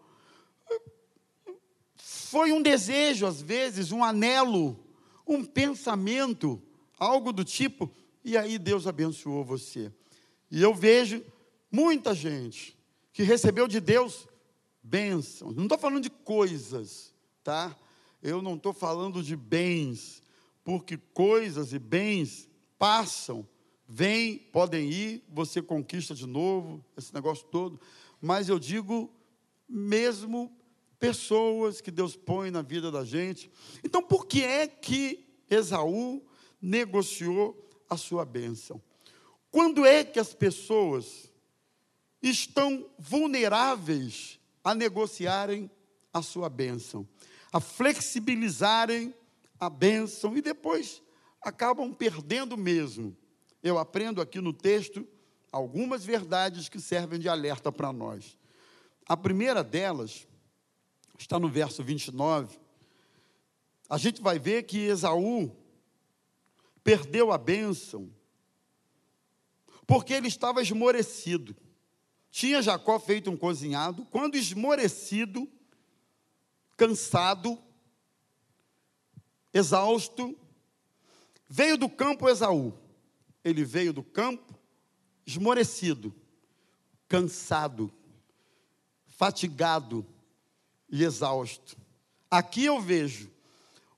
Foi 1.96 2.50
um 2.50 2.60
desejo, 2.60 3.24
às 3.24 3.40
vezes, 3.40 3.92
um 3.92 4.02
anelo, 4.02 4.84
um 5.24 5.44
pensamento, 5.44 6.60
algo 7.02 7.32
do 7.32 7.44
tipo, 7.44 7.90
e 8.24 8.36
aí 8.36 8.58
Deus 8.58 8.86
abençoou 8.86 9.44
você. 9.44 9.92
E 10.50 10.62
eu 10.62 10.72
vejo 10.72 11.24
muita 11.70 12.14
gente 12.14 12.78
que 13.12 13.22
recebeu 13.22 13.66
de 13.66 13.80
Deus 13.80 14.28
bênçãos. 14.82 15.56
Não 15.56 15.64
estou 15.64 15.78
falando 15.78 16.02
de 16.02 16.10
coisas, 16.10 17.12
tá? 17.42 17.76
Eu 18.22 18.40
não 18.40 18.54
estou 18.54 18.72
falando 18.72 19.22
de 19.22 19.34
bens, 19.34 20.22
porque 20.62 20.96
coisas 20.96 21.72
e 21.72 21.78
bens 21.78 22.48
passam, 22.78 23.46
vêm, 23.88 24.38
podem 24.38 24.88
ir, 24.88 25.24
você 25.28 25.60
conquista 25.60 26.14
de 26.14 26.26
novo, 26.26 26.84
esse 26.96 27.12
negócio 27.12 27.44
todo. 27.46 27.80
Mas 28.20 28.48
eu 28.48 28.58
digo 28.60 29.12
mesmo 29.68 30.56
pessoas 31.00 31.80
que 31.80 31.90
Deus 31.90 32.14
põe 32.14 32.52
na 32.52 32.62
vida 32.62 32.92
da 32.92 33.04
gente. 33.04 33.50
Então, 33.82 34.00
por 34.00 34.24
que 34.26 34.44
é 34.44 34.68
que 34.68 35.26
Esaú 35.50 36.22
negociou 36.62 37.68
a 37.90 37.96
sua 37.96 38.24
bênção? 38.24 38.80
Quando 39.50 39.84
é 39.84 40.04
que 40.04 40.20
as 40.20 40.32
pessoas 40.32 41.30
estão 42.22 42.88
vulneráveis 42.98 44.38
a 44.62 44.74
negociarem 44.74 45.68
a 46.12 46.22
sua 46.22 46.48
bênção, 46.48 47.06
a 47.52 47.60
flexibilizarem 47.60 49.12
a 49.58 49.68
bênção 49.68 50.36
e 50.36 50.40
depois 50.40 51.02
acabam 51.42 51.92
perdendo 51.92 52.56
mesmo? 52.56 53.16
Eu 53.62 53.76
aprendo 53.76 54.20
aqui 54.20 54.40
no 54.40 54.52
texto 54.52 55.06
algumas 55.50 56.04
verdades 56.04 56.68
que 56.68 56.80
servem 56.80 57.18
de 57.18 57.28
alerta 57.28 57.70
para 57.70 57.92
nós. 57.92 58.38
A 59.06 59.16
primeira 59.16 59.62
delas 59.62 60.26
está 61.18 61.38
no 61.38 61.48
verso 61.48 61.82
29. 61.82 62.58
A 63.88 63.98
gente 63.98 64.22
vai 64.22 64.38
ver 64.38 64.62
que 64.62 64.78
Esaú 64.78 65.54
perdeu 66.82 67.32
a 67.32 67.38
bênção 67.38 68.10
porque 69.86 70.12
ele 70.12 70.28
estava 70.28 70.62
esmorecido. 70.62 71.56
Tinha 72.30 72.62
Jacó 72.62 72.98
feito 72.98 73.30
um 73.30 73.36
cozinhado, 73.36 74.06
quando 74.06 74.36
esmorecido, 74.36 75.48
cansado, 76.76 77.58
exausto, 79.52 80.36
veio 81.48 81.76
do 81.76 81.88
campo 81.88 82.28
Esaú. 82.28 82.72
Ele 83.44 83.64
veio 83.64 83.92
do 83.92 84.02
campo 84.02 84.58
esmorecido, 85.26 86.14
cansado, 87.08 87.92
fatigado 89.08 90.06
e 90.88 91.02
exausto. 91.02 91.76
Aqui 92.30 92.64
eu 92.64 92.80
vejo 92.80 93.31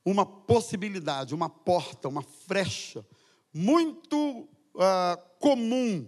uma 0.04 0.26
possibilidade, 0.26 1.34
uma 1.34 1.49
porta, 1.49 2.08
uma 2.08 2.23
frecha 2.23 3.04
muito 3.52 4.49
uh, 4.75 5.38
comum 5.38 6.06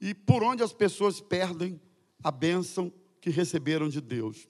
e 0.00 0.14
por 0.14 0.42
onde 0.42 0.62
as 0.62 0.72
pessoas 0.72 1.20
perdem 1.20 1.80
a 2.22 2.30
bênção 2.30 2.92
que 3.20 3.28
receberam 3.28 3.88
de 3.88 4.00
Deus. 4.00 4.48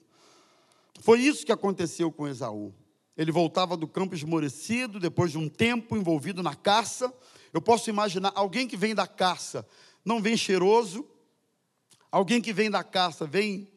Foi 1.01 1.19
isso 1.19 1.45
que 1.45 1.51
aconteceu 1.51 2.11
com 2.11 2.27
Esaú. 2.27 2.73
Ele 3.17 3.31
voltava 3.31 3.75
do 3.75 3.87
campo 3.87 4.15
esmorecido, 4.15 4.99
depois 4.99 5.31
de 5.31 5.37
um 5.37 5.49
tempo 5.49 5.97
envolvido 5.97 6.41
na 6.41 6.55
caça. 6.55 7.13
Eu 7.51 7.61
posso 7.61 7.89
imaginar 7.89 8.31
alguém 8.35 8.67
que 8.67 8.77
vem 8.77 8.95
da 8.95 9.05
caça, 9.05 9.67
não 10.05 10.21
vem 10.21 10.37
cheiroso, 10.37 11.05
alguém 12.09 12.41
que 12.41 12.53
vem 12.53 12.71
da 12.71 12.83
caça 12.83 13.25
vem 13.25 13.67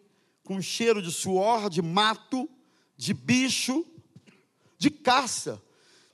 com 0.44 0.60
cheiro 0.60 1.02
de 1.02 1.10
suor, 1.10 1.68
de 1.68 1.82
mato, 1.82 2.48
de 2.96 3.12
bicho, 3.12 3.84
de 4.84 4.90
caça. 4.90 5.62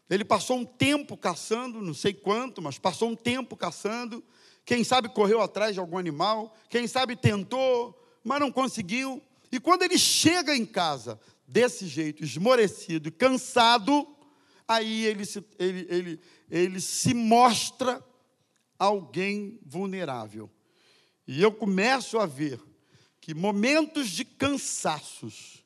Ele 0.09 0.25
passou 0.25 0.59
um 0.59 0.65
tempo 0.65 1.17
caçando, 1.17 1.83
não 1.83 1.95
sei 1.95 2.15
quanto, 2.15 2.63
mas 2.63 2.79
passou 2.79 3.11
um 3.11 3.17
tempo 3.17 3.57
caçando. 3.57 4.23
Quem 4.65 4.85
sabe 4.85 5.09
correu 5.09 5.41
atrás 5.41 5.75
de 5.75 5.81
algum 5.81 5.99
animal, 5.99 6.57
quem 6.69 6.87
sabe 6.87 7.17
tentou, 7.17 8.01
mas 8.23 8.39
não 8.39 8.53
conseguiu. 8.53 9.21
E 9.51 9.59
quando 9.59 9.83
ele 9.83 9.99
chega 9.99 10.57
em 10.57 10.65
casa, 10.65 11.19
desse 11.47 11.89
jeito, 11.89 12.23
esmorecido 12.23 13.09
e 13.09 13.13
cansado, 13.13 14.07
aí 14.69 15.05
ele 15.05 15.25
se, 15.25 15.45
ele, 15.59 15.87
ele, 15.91 16.21
ele 16.49 16.81
se 16.81 17.13
mostra 17.13 18.05
alguém 18.79 19.59
vulnerável. 19.67 20.49
E 21.27 21.43
eu 21.43 21.51
começo 21.51 22.21
a 22.21 22.27
ver 22.27 22.61
que 23.21 23.35
momentos 23.35 24.11
de 24.11 24.25
cansaços, 24.25 25.65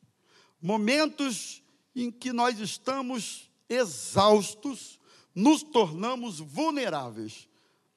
momentos 0.61 1.63
em 1.95 2.11
que 2.11 2.33
nós 2.33 2.59
estamos 2.59 3.51
exaustos, 3.69 4.99
nos 5.35 5.63
tornamos 5.63 6.39
vulneráveis 6.39 7.49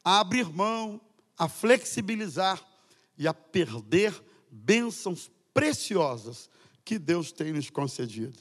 a 0.03 0.19
abrir 0.19 0.49
mão, 0.49 1.01
a 1.37 1.47
flexibilizar 1.47 2.65
e 3.17 3.27
a 3.27 3.33
perder 3.33 4.13
bênçãos 4.49 5.29
preciosas 5.53 6.49
que 6.85 6.97
Deus 6.97 7.31
tem 7.31 7.51
nos 7.51 7.69
concedido. 7.69 8.39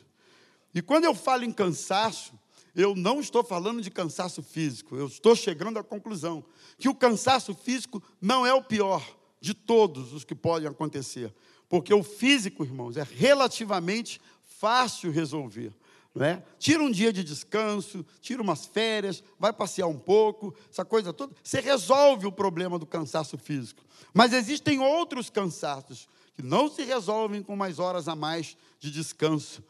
E 0.75 0.81
quando 0.81 1.05
eu 1.05 1.15
falo 1.15 1.45
em 1.45 1.53
cansaço, 1.53 2.39
eu 2.75 2.95
não 2.95 3.21
estou 3.21 3.43
falando 3.43 3.81
de 3.81 3.91
cansaço 3.91 4.43
físico, 4.43 4.97
eu 4.97 5.07
estou 5.07 5.35
chegando 5.35 5.79
à 5.79 5.83
conclusão 5.83 6.45
que 6.79 6.89
o 6.89 6.95
cansaço 6.95 7.55
físico 7.55 8.03
não 8.21 8.47
é 8.47 8.53
o 8.53 8.63
pior 8.63 9.03
de 9.41 9.55
todos 9.55 10.13
os 10.13 10.25
que 10.25 10.35
podem 10.35 10.69
acontecer, 10.69 11.35
porque 11.69 11.93
o 11.93 12.03
físico, 12.03 12.63
irmãos, 12.63 12.97
é 12.97 13.03
relativamente 13.03 14.21
fácil 14.59 15.11
resolver. 15.11 15.73
Né? 16.15 16.43
Tira 16.59 16.83
um 16.83 16.91
dia 16.91 17.13
de 17.13 17.23
descanso, 17.23 18.05
tira 18.21 18.41
umas 18.41 18.65
férias, 18.65 19.23
vai 19.39 19.53
passear 19.53 19.87
um 19.87 19.99
pouco, 19.99 20.55
essa 20.71 20.85
coisa 20.85 21.13
toda. 21.13 21.35
Você 21.43 21.61
resolve 21.61 22.27
o 22.27 22.33
problema 22.33 22.79
do 22.79 22.87
cansaço 22.87 23.37
físico. 23.37 23.85
Mas 24.15 24.33
existem 24.33 24.81
outros 24.81 25.29
cansaços 25.29 26.09
que 26.35 26.43
não 26.43 26.71
se 26.71 26.83
resolvem 26.85 27.43
com 27.43 27.55
mais 27.55 27.79
horas 27.79 28.09
a 28.09 28.17
mais 28.17 28.57
de 28.81 28.91
descanso 28.91 29.63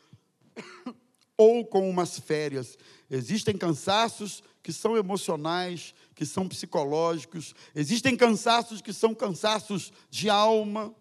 ou 1.36 1.66
com 1.66 1.90
umas 1.90 2.18
férias. 2.18 2.78
Existem 3.10 3.56
cansaços 3.56 4.42
que 4.62 4.72
são 4.72 4.96
emocionais, 4.96 5.94
que 6.14 6.24
são 6.24 6.48
psicológicos, 6.48 7.54
existem 7.74 8.16
cansaços 8.16 8.80
que 8.80 8.92
são 8.92 9.14
cansaços 9.14 9.92
de 10.10 10.30
alma, 10.30 10.94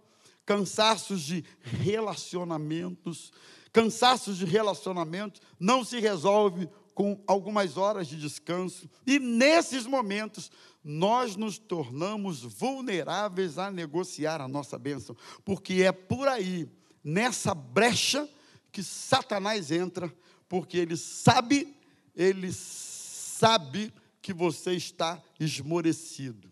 cansaços 0.46 1.22
de 1.22 1.44
relacionamentos. 1.62 3.32
Cansaços 3.76 4.38
de 4.38 4.46
relacionamento 4.46 5.42
não 5.60 5.84
se 5.84 6.00
resolve 6.00 6.70
com 6.94 7.22
algumas 7.28 7.76
horas 7.76 8.08
de 8.08 8.16
descanso. 8.16 8.90
E 9.06 9.20
nesses 9.20 9.86
momentos, 9.86 10.50
nós 10.82 11.36
nos 11.36 11.58
tornamos 11.58 12.42
vulneráveis 12.42 13.58
a 13.58 13.70
negociar 13.70 14.40
a 14.40 14.48
nossa 14.48 14.80
bênção, 14.80 15.14
porque 15.44 15.84
é 15.84 15.92
por 15.92 16.26
aí, 16.26 16.70
nessa 17.04 17.54
brecha, 17.54 18.30
que 18.72 18.82
Satanás 18.82 19.72
entra, 19.72 20.10
porque 20.48 20.78
ele 20.78 20.96
sabe, 20.96 21.76
ele 22.16 22.54
sabe 22.54 23.92
que 24.22 24.32
você 24.32 24.72
está 24.72 25.22
esmorecido. 25.38 26.50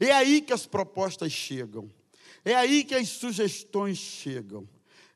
É 0.00 0.10
aí 0.10 0.40
que 0.40 0.52
as 0.52 0.66
propostas 0.66 1.30
chegam. 1.30 1.88
É 2.44 2.56
aí 2.56 2.82
que 2.82 2.96
as 2.96 3.08
sugestões 3.08 3.98
chegam. 3.98 4.68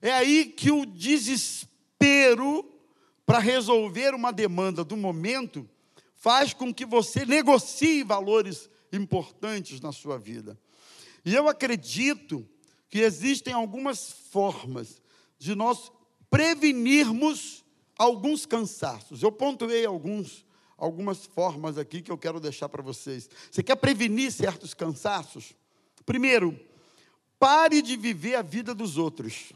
É 0.05 0.13
aí 0.13 0.45
que 0.45 0.71
o 0.71 0.85
desespero 0.85 2.71
para 3.25 3.39
resolver 3.39 4.13
uma 4.13 4.31
demanda 4.31 4.85
do 4.85 4.99
momento 4.99 5.67
faz 6.15 6.53
com 6.53 6.75
que 6.75 6.85
você 6.85 7.25
negocie 7.25 8.03
valores 8.03 8.69
importantes 8.93 9.81
na 9.81 9.93
sua 9.93 10.19
vida. 10.19 10.61
E 11.25 11.35
eu 11.35 11.49
acredito 11.49 12.47
que 12.91 12.99
existem 12.99 13.55
algumas 13.55 14.13
formas 14.31 15.01
de 15.39 15.55
nós 15.55 15.91
prevenirmos 16.29 17.65
alguns 17.99 18.45
cansaços. 18.45 19.23
Eu 19.23 19.33
pontuei 19.33 19.87
alguns, 19.87 20.45
algumas 20.77 21.25
formas 21.25 21.79
aqui 21.79 22.03
que 22.03 22.13
eu 22.13 22.19
quero 22.19 22.39
deixar 22.39 22.69
para 22.69 22.83
vocês. 22.83 23.27
Você 23.51 23.63
quer 23.63 23.77
prevenir 23.77 24.31
certos 24.31 24.75
cansaços? 24.75 25.55
Primeiro, 26.05 26.61
Pare 27.45 27.83
de 27.83 27.95
viver 27.95 28.37
a 28.37 28.43
vida 28.43 28.75
dos 28.75 28.97
outros. 28.97 29.53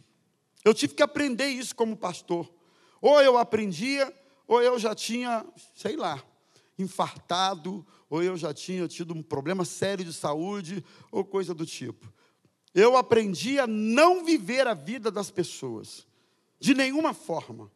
Eu 0.68 0.74
tive 0.74 0.92
que 0.92 1.02
aprender 1.02 1.46
isso 1.46 1.74
como 1.74 1.96
pastor. 1.96 2.46
Ou 3.00 3.22
eu 3.22 3.38
aprendia, 3.38 4.12
ou 4.46 4.60
eu 4.60 4.78
já 4.78 4.94
tinha, 4.94 5.46
sei 5.74 5.96
lá, 5.96 6.22
infartado, 6.78 7.86
ou 8.10 8.22
eu 8.22 8.36
já 8.36 8.52
tinha 8.52 8.86
tido 8.86 9.14
um 9.14 9.22
problema 9.22 9.64
sério 9.64 10.04
de 10.04 10.12
saúde, 10.12 10.84
ou 11.10 11.24
coisa 11.24 11.54
do 11.54 11.64
tipo. 11.64 12.12
Eu 12.74 12.98
aprendi 12.98 13.58
a 13.58 13.66
não 13.66 14.22
viver 14.22 14.66
a 14.66 14.74
vida 14.74 15.10
das 15.10 15.30
pessoas, 15.30 16.06
de 16.60 16.74
nenhuma 16.74 17.14
forma. 17.14 17.72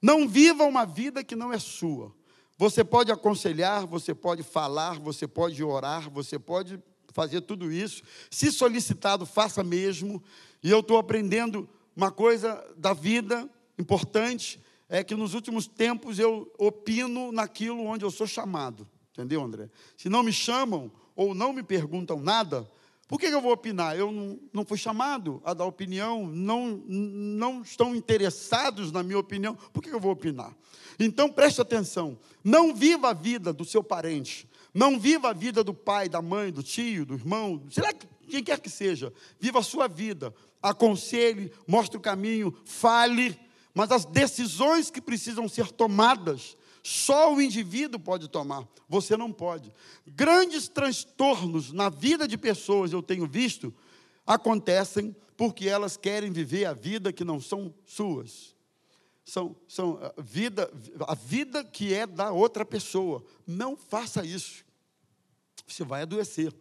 Não 0.00 0.26
viva 0.26 0.64
uma 0.64 0.86
vida 0.86 1.22
que 1.22 1.36
não 1.36 1.52
é 1.52 1.58
sua. 1.58 2.10
Você 2.56 2.82
pode 2.82 3.12
aconselhar, 3.12 3.86
você 3.86 4.14
pode 4.14 4.42
falar, 4.42 4.98
você 4.98 5.28
pode 5.28 5.62
orar, 5.62 6.08
você 6.08 6.38
pode 6.38 6.82
fazer 7.12 7.42
tudo 7.42 7.70
isso. 7.70 8.02
Se 8.30 8.50
solicitado, 8.50 9.26
faça 9.26 9.62
mesmo. 9.62 10.22
E 10.62 10.70
eu 10.70 10.80
estou 10.80 10.96
aprendendo 10.96 11.68
uma 12.00 12.10
coisa 12.10 12.66
da 12.78 12.94
vida 12.94 13.46
importante, 13.78 14.58
é 14.88 15.04
que 15.04 15.14
nos 15.14 15.34
últimos 15.34 15.66
tempos 15.66 16.18
eu 16.18 16.50
opino 16.56 17.30
naquilo 17.30 17.84
onde 17.84 18.06
eu 18.06 18.10
sou 18.10 18.26
chamado. 18.26 18.88
Entendeu, 19.12 19.42
André? 19.42 19.68
Se 19.98 20.08
não 20.08 20.22
me 20.22 20.32
chamam 20.32 20.90
ou 21.14 21.34
não 21.34 21.52
me 21.52 21.62
perguntam 21.62 22.18
nada, 22.18 22.66
por 23.06 23.20
que 23.20 23.26
eu 23.26 23.42
vou 23.42 23.52
opinar? 23.52 23.98
Eu 23.98 24.10
não, 24.50 24.64
fui 24.64 24.78
chamado 24.78 25.42
a 25.44 25.52
dar 25.52 25.66
opinião, 25.66 26.26
não, 26.26 26.82
não 26.86 27.60
estão 27.60 27.94
interessados 27.94 28.90
na 28.90 29.02
minha 29.02 29.18
opinião, 29.18 29.54
por 29.70 29.82
que 29.82 29.90
eu 29.90 30.00
vou 30.00 30.12
opinar? 30.12 30.56
Então 30.98 31.30
preste 31.30 31.60
atenção, 31.60 32.18
não 32.42 32.74
viva 32.74 33.10
a 33.10 33.12
vida 33.12 33.52
do 33.52 33.66
seu 33.66 33.84
parente, 33.84 34.48
não 34.72 34.98
viva 34.98 35.28
a 35.28 35.34
vida 35.34 35.62
do 35.62 35.74
pai, 35.74 36.08
da 36.08 36.22
mãe, 36.22 36.50
do 36.50 36.62
tio, 36.62 37.04
do 37.04 37.12
irmão, 37.12 37.62
sei 37.68 37.82
lá, 37.82 37.92
quem 38.30 38.42
quer 38.42 38.60
que 38.60 38.70
seja. 38.70 39.12
Viva 39.38 39.58
a 39.58 39.62
sua 39.62 39.88
vida. 39.88 40.34
Aconselhe, 40.62 41.52
mostre 41.66 41.96
o 41.96 42.00
caminho, 42.00 42.56
fale. 42.64 43.38
Mas 43.74 43.90
as 43.90 44.04
decisões 44.04 44.90
que 44.90 45.00
precisam 45.00 45.48
ser 45.48 45.70
tomadas, 45.70 46.56
só 46.82 47.34
o 47.34 47.40
indivíduo 47.40 48.00
pode 48.00 48.28
tomar. 48.28 48.66
Você 48.88 49.16
não 49.16 49.32
pode. 49.32 49.72
Grandes 50.06 50.68
transtornos 50.68 51.72
na 51.72 51.88
vida 51.88 52.26
de 52.26 52.38
pessoas, 52.38 52.92
eu 52.92 53.02
tenho 53.02 53.26
visto, 53.26 53.74
acontecem 54.26 55.14
porque 55.36 55.68
elas 55.68 55.96
querem 55.96 56.30
viver 56.30 56.64
a 56.64 56.72
vida 56.72 57.12
que 57.12 57.24
não 57.24 57.40
são 57.40 57.74
suas 57.86 58.54
são, 59.30 59.56
são 59.68 59.98
a, 60.02 60.20
vida, 60.20 60.70
a 61.06 61.14
vida 61.14 61.64
que 61.64 61.94
é 61.94 62.06
da 62.06 62.32
outra 62.32 62.64
pessoa. 62.64 63.24
Não 63.46 63.76
faça 63.76 64.24
isso. 64.24 64.64
Você 65.66 65.84
vai 65.84 66.02
adoecer, 66.02 66.52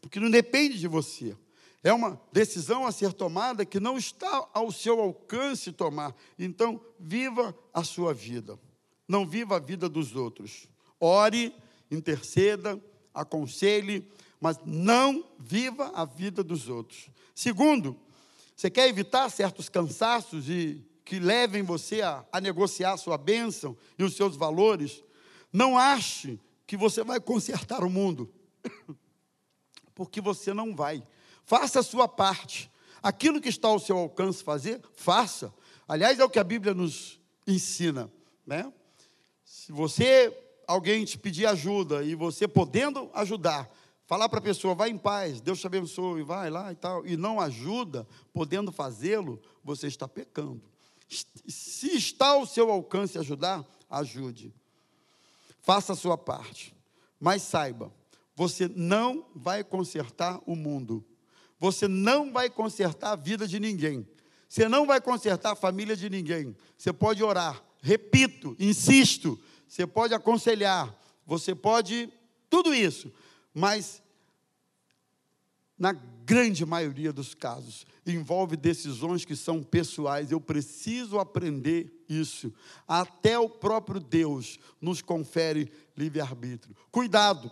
porque 0.00 0.20
não 0.20 0.30
depende 0.30 0.78
de 0.78 0.88
você. 0.88 1.36
É 1.82 1.92
uma 1.92 2.20
decisão 2.32 2.86
a 2.86 2.92
ser 2.92 3.12
tomada 3.12 3.64
que 3.64 3.78
não 3.78 3.96
está 3.96 4.48
ao 4.52 4.72
seu 4.72 5.00
alcance 5.00 5.72
tomar. 5.72 6.14
Então, 6.38 6.80
viva 6.98 7.56
a 7.72 7.84
sua 7.84 8.12
vida. 8.12 8.58
Não 9.06 9.26
viva 9.26 9.56
a 9.56 9.60
vida 9.60 9.88
dos 9.88 10.16
outros. 10.16 10.68
Ore, 11.00 11.54
interceda, 11.90 12.80
aconselhe, 13.14 14.06
mas 14.40 14.58
não 14.64 15.24
viva 15.38 15.90
a 15.94 16.04
vida 16.04 16.42
dos 16.42 16.68
outros. 16.68 17.08
Segundo, 17.34 17.96
você 18.54 18.68
quer 18.68 18.88
evitar 18.88 19.30
certos 19.30 19.68
cansaços 19.68 20.48
e 20.48 20.84
que 21.04 21.18
levem 21.18 21.62
você 21.62 22.02
a, 22.02 22.24
a 22.30 22.40
negociar 22.40 22.92
a 22.92 22.96
sua 22.98 23.16
bênção 23.16 23.76
e 23.98 24.04
os 24.04 24.14
seus 24.14 24.36
valores, 24.36 25.02
não 25.52 25.78
ache 25.78 26.38
que 26.66 26.76
você 26.76 27.02
vai 27.02 27.18
consertar 27.18 27.82
o 27.82 27.88
mundo, 27.88 28.30
porque 29.98 30.20
você 30.20 30.54
não 30.54 30.76
vai. 30.76 31.02
Faça 31.44 31.80
a 31.80 31.82
sua 31.82 32.06
parte. 32.06 32.70
Aquilo 33.02 33.40
que 33.40 33.48
está 33.48 33.66
ao 33.66 33.80
seu 33.80 33.98
alcance 33.98 34.44
fazer, 34.44 34.80
faça. 34.94 35.52
Aliás, 35.88 36.20
é 36.20 36.24
o 36.24 36.30
que 36.30 36.38
a 36.38 36.44
Bíblia 36.44 36.72
nos 36.72 37.20
ensina, 37.44 38.08
né? 38.46 38.72
Se 39.44 39.72
você 39.72 40.32
alguém 40.68 41.04
te 41.04 41.18
pedir 41.18 41.46
ajuda 41.46 42.04
e 42.04 42.14
você 42.14 42.46
podendo 42.46 43.10
ajudar, 43.12 43.68
falar 44.06 44.28
para 44.28 44.38
a 44.38 44.42
pessoa, 44.42 44.72
vai 44.72 44.88
em 44.88 44.96
paz, 44.96 45.40
Deus 45.40 45.58
te 45.58 45.66
abençoe, 45.66 46.22
vai 46.22 46.48
lá 46.48 46.70
e 46.70 46.76
tal, 46.76 47.04
e 47.04 47.16
não 47.16 47.40
ajuda, 47.40 48.06
podendo 48.32 48.70
fazê-lo, 48.70 49.42
você 49.64 49.88
está 49.88 50.06
pecando. 50.06 50.62
Se 51.48 51.88
está 51.96 52.28
ao 52.28 52.46
seu 52.46 52.70
alcance 52.70 53.18
ajudar, 53.18 53.66
ajude. 53.90 54.54
Faça 55.60 55.92
a 55.92 55.96
sua 55.96 56.16
parte. 56.16 56.72
Mas 57.18 57.42
saiba, 57.42 57.92
você 58.38 58.70
não 58.72 59.26
vai 59.34 59.64
consertar 59.64 60.40
o 60.46 60.54
mundo. 60.54 61.04
Você 61.58 61.88
não 61.88 62.30
vai 62.30 62.48
consertar 62.48 63.10
a 63.10 63.16
vida 63.16 63.48
de 63.48 63.58
ninguém. 63.58 64.06
Você 64.48 64.68
não 64.68 64.86
vai 64.86 65.00
consertar 65.00 65.50
a 65.50 65.56
família 65.56 65.96
de 65.96 66.08
ninguém. 66.08 66.54
Você 66.76 66.92
pode 66.92 67.20
orar, 67.20 67.60
repito, 67.82 68.54
insisto, 68.60 69.36
você 69.66 69.84
pode 69.84 70.14
aconselhar, 70.14 70.96
você 71.26 71.52
pode 71.52 72.12
tudo 72.48 72.72
isso, 72.72 73.12
mas 73.52 74.00
na 75.76 75.92
grande 75.92 76.64
maioria 76.64 77.12
dos 77.12 77.34
casos, 77.34 77.84
envolve 78.06 78.56
decisões 78.56 79.24
que 79.24 79.34
são 79.34 79.64
pessoais. 79.64 80.30
Eu 80.30 80.40
preciso 80.40 81.18
aprender 81.18 82.04
isso. 82.08 82.54
Até 82.86 83.36
o 83.36 83.48
próprio 83.48 83.98
Deus 83.98 84.60
nos 84.80 85.02
confere 85.02 85.72
livre-arbítrio. 85.96 86.76
Cuidado. 86.92 87.50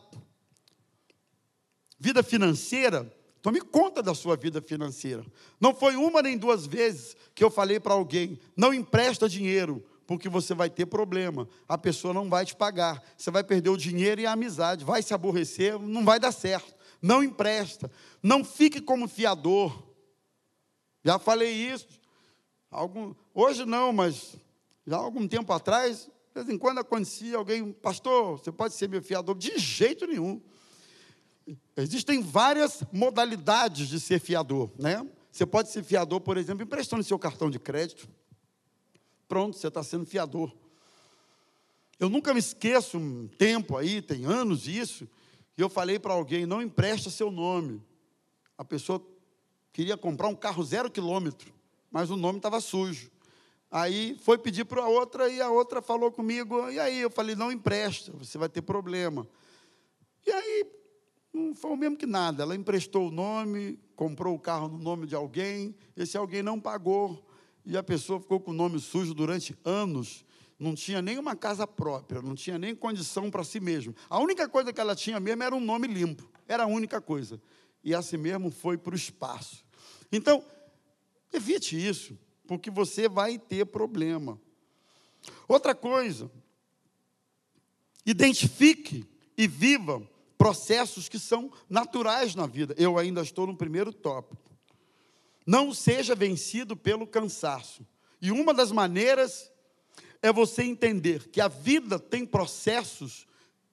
Vida 1.98 2.22
financeira, 2.22 3.10
tome 3.40 3.60
conta 3.60 4.02
da 4.02 4.14
sua 4.14 4.36
vida 4.36 4.60
financeira. 4.60 5.24
Não 5.60 5.74
foi 5.74 5.96
uma 5.96 6.20
nem 6.20 6.36
duas 6.36 6.66
vezes 6.66 7.16
que 7.34 7.42
eu 7.42 7.50
falei 7.50 7.80
para 7.80 7.94
alguém: 7.94 8.38
não 8.56 8.74
empresta 8.74 9.28
dinheiro, 9.28 9.84
porque 10.06 10.28
você 10.28 10.54
vai 10.54 10.70
ter 10.70 10.86
problema. 10.86 11.48
A 11.68 11.76
pessoa 11.76 12.14
não 12.14 12.28
vai 12.28 12.44
te 12.44 12.54
pagar. 12.54 13.02
Você 13.16 13.30
vai 13.30 13.42
perder 13.42 13.70
o 13.70 13.76
dinheiro 13.76 14.20
e 14.20 14.26
a 14.26 14.32
amizade. 14.32 14.84
Vai 14.84 15.02
se 15.02 15.12
aborrecer, 15.12 15.78
não 15.78 16.04
vai 16.04 16.20
dar 16.20 16.32
certo. 16.32 16.74
Não 17.00 17.22
empresta. 17.22 17.90
Não 18.22 18.44
fique 18.44 18.80
como 18.80 19.08
fiador. 19.08 19.84
Já 21.04 21.18
falei 21.18 21.52
isso. 21.52 22.00
Algum, 22.70 23.14
hoje 23.32 23.64
não, 23.64 23.92
mas 23.92 24.36
já 24.86 24.96
há 24.96 25.00
algum 25.00 25.26
tempo 25.26 25.52
atrás, 25.52 26.10
de 26.34 26.34
vez 26.34 26.48
em 26.48 26.58
quando 26.58 26.78
acontecia 26.78 27.36
alguém, 27.36 27.72
pastor, 27.72 28.38
você 28.38 28.52
pode 28.52 28.74
ser 28.74 28.88
meu 28.88 29.02
fiador? 29.02 29.34
De 29.36 29.58
jeito 29.58 30.06
nenhum. 30.06 30.40
Existem 31.76 32.22
várias 32.22 32.82
modalidades 32.92 33.88
de 33.88 34.00
ser 34.00 34.18
fiador, 34.18 34.70
né? 34.78 35.06
Você 35.30 35.44
pode 35.44 35.70
ser 35.70 35.84
fiador, 35.84 36.20
por 36.20 36.36
exemplo, 36.36 36.62
emprestando 36.62 37.04
seu 37.04 37.18
cartão 37.18 37.50
de 37.50 37.58
crédito. 37.58 38.08
Pronto, 39.28 39.56
você 39.56 39.68
está 39.68 39.82
sendo 39.82 40.06
fiador. 40.06 40.52
Eu 41.98 42.08
nunca 42.08 42.32
me 42.32 42.40
esqueço, 42.40 42.98
um 42.98 43.28
tempo 43.28 43.76
aí, 43.76 44.02
tem 44.02 44.24
anos 44.24 44.66
isso, 44.66 45.08
que 45.54 45.62
eu 45.62 45.68
falei 45.68 45.98
para 45.98 46.12
alguém, 46.12 46.46
não 46.46 46.60
empresta 46.60 47.10
seu 47.10 47.30
nome. 47.30 47.82
A 48.56 48.64
pessoa 48.64 49.04
queria 49.72 49.96
comprar 49.96 50.28
um 50.28 50.34
carro 50.34 50.64
zero 50.64 50.90
quilômetro, 50.90 51.52
mas 51.90 52.10
o 52.10 52.16
nome 52.16 52.38
estava 52.38 52.60
sujo. 52.60 53.10
Aí 53.70 54.16
foi 54.22 54.38
pedir 54.38 54.64
para 54.64 54.82
a 54.82 54.88
outra 54.88 55.28
e 55.28 55.40
a 55.40 55.50
outra 55.50 55.82
falou 55.82 56.10
comigo, 56.10 56.70
e 56.70 56.78
aí 56.78 56.98
eu 56.98 57.10
falei, 57.10 57.34
não 57.34 57.50
empresta, 57.52 58.12
você 58.12 58.38
vai 58.38 58.48
ter 58.48 58.62
problema. 58.62 59.26
E 60.26 60.30
aí, 60.30 60.66
não 61.36 61.54
foi 61.54 61.70
o 61.70 61.76
mesmo 61.76 61.96
que 61.96 62.06
nada. 62.06 62.42
Ela 62.42 62.56
emprestou 62.56 63.08
o 63.08 63.10
nome, 63.10 63.78
comprou 63.94 64.34
o 64.34 64.38
carro 64.38 64.68
no 64.68 64.78
nome 64.78 65.06
de 65.06 65.14
alguém, 65.14 65.76
esse 65.96 66.16
alguém 66.16 66.42
não 66.42 66.58
pagou, 66.58 67.24
e 67.64 67.76
a 67.76 67.82
pessoa 67.82 68.18
ficou 68.18 68.40
com 68.40 68.50
o 68.50 68.54
nome 68.54 68.80
sujo 68.80 69.12
durante 69.12 69.56
anos. 69.64 70.24
Não 70.58 70.74
tinha 70.74 71.02
nem 71.02 71.18
uma 71.18 71.36
casa 71.36 71.66
própria, 71.66 72.22
não 72.22 72.34
tinha 72.34 72.58
nem 72.58 72.74
condição 72.74 73.30
para 73.30 73.44
si 73.44 73.60
mesmo. 73.60 73.94
A 74.08 74.18
única 74.18 74.48
coisa 74.48 74.72
que 74.72 74.80
ela 74.80 74.96
tinha 74.96 75.20
mesmo 75.20 75.42
era 75.42 75.54
um 75.54 75.60
nome 75.60 75.86
limpo, 75.86 76.26
era 76.48 76.64
a 76.64 76.66
única 76.66 77.00
coisa. 77.00 77.40
E 77.84 77.94
assim 77.94 78.16
mesmo 78.16 78.50
foi 78.50 78.78
para 78.78 78.94
o 78.94 78.96
espaço. 78.96 79.64
Então, 80.10 80.42
evite 81.30 81.76
isso, 81.76 82.18
porque 82.46 82.70
você 82.70 83.08
vai 83.08 83.38
ter 83.38 83.66
problema. 83.66 84.40
Outra 85.46 85.74
coisa, 85.74 86.30
identifique 88.06 89.04
e 89.36 89.46
viva 89.46 90.08
processos 90.38 91.08
que 91.08 91.18
são 91.18 91.50
naturais 91.68 92.34
na 92.34 92.46
vida. 92.46 92.74
Eu 92.78 92.98
ainda 92.98 93.22
estou 93.22 93.46
no 93.46 93.56
primeiro 93.56 93.92
tópico. 93.92 94.50
Não 95.46 95.72
seja 95.72 96.14
vencido 96.14 96.76
pelo 96.76 97.06
cansaço. 97.06 97.86
E 98.20 98.30
uma 98.30 98.52
das 98.52 98.72
maneiras 98.72 99.50
é 100.20 100.32
você 100.32 100.62
entender 100.62 101.28
que 101.28 101.40
a 101.40 101.48
vida 101.48 101.98
tem 101.98 102.26
processos 102.26 103.26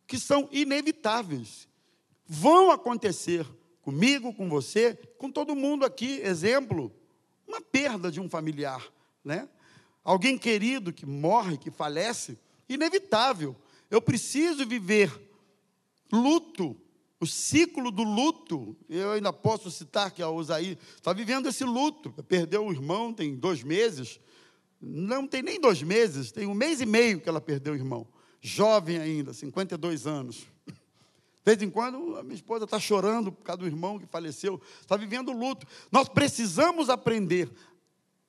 que 0.06 0.19
são 0.19 0.47
inevitáveis. 0.52 1.67
Vão 2.26 2.71
acontecer 2.71 3.45
comigo, 3.82 4.34
com 4.34 4.47
você, 4.47 4.95
com 5.17 5.32
todo 5.32 5.56
mundo 5.56 5.86
aqui. 5.86 6.19
Exemplo, 6.21 6.93
uma 7.47 7.62
perda 7.62 8.12
de 8.12 8.19
um 8.19 8.30
familiar, 8.30 8.86
né? 9.23 9.49
Alguém 10.04 10.38
querido 10.38 10.91
que 10.91 11.06
morre, 11.06 11.58
que 11.58 11.71
falece, 11.71 12.38
inevitável. 12.67 13.56
Eu 13.89 14.02
preciso 14.02 14.65
viver 14.65 15.12
luto, 16.13 16.80
o 17.19 17.26
ciclo 17.26 17.91
do 17.91 18.04
luto. 18.04 18.78
Eu 18.88 19.13
ainda 19.13 19.34
posso 19.34 19.71
citar 19.71 20.12
que 20.12 20.21
a 20.21 20.30
Osaí 20.30 20.78
está 20.95 21.12
vivendo 21.12 21.47
esse 21.47 21.63
luto. 21.63 22.12
Perdeu 22.28 22.65
o 22.65 22.71
irmão 22.71 23.13
tem 23.13 23.36
dois 23.36 23.63
meses. 23.63 24.19
Não 24.80 25.26
tem 25.26 25.41
nem 25.41 25.60
dois 25.60 25.82
meses, 25.82 26.32
tem 26.32 26.45
um 26.45 26.54
mês 26.54 26.82
e 26.82 26.86
meio 26.86 27.21
que 27.21 27.30
ela 27.30 27.39
perdeu 27.39 27.73
o 27.73 27.76
irmão. 27.76 28.06
Jovem 28.41 28.97
ainda, 28.97 29.34
52 29.34 30.06
anos. 30.06 30.45
De 30.67 31.45
vez 31.45 31.62
em 31.62 31.69
quando, 31.69 32.17
a 32.17 32.23
minha 32.23 32.36
esposa 32.36 32.65
está 32.65 32.78
chorando 32.80 33.32
por 33.32 33.43
causa 33.43 33.62
do 33.62 33.65
irmão 33.65 33.97
que 33.97 34.06
faleceu, 34.06 34.62
está 34.82 34.97
vivendo 34.97 35.32
luto. 35.32 35.65
Nós 35.89 36.10
precisamos 36.10 36.89
aprender 36.89 37.49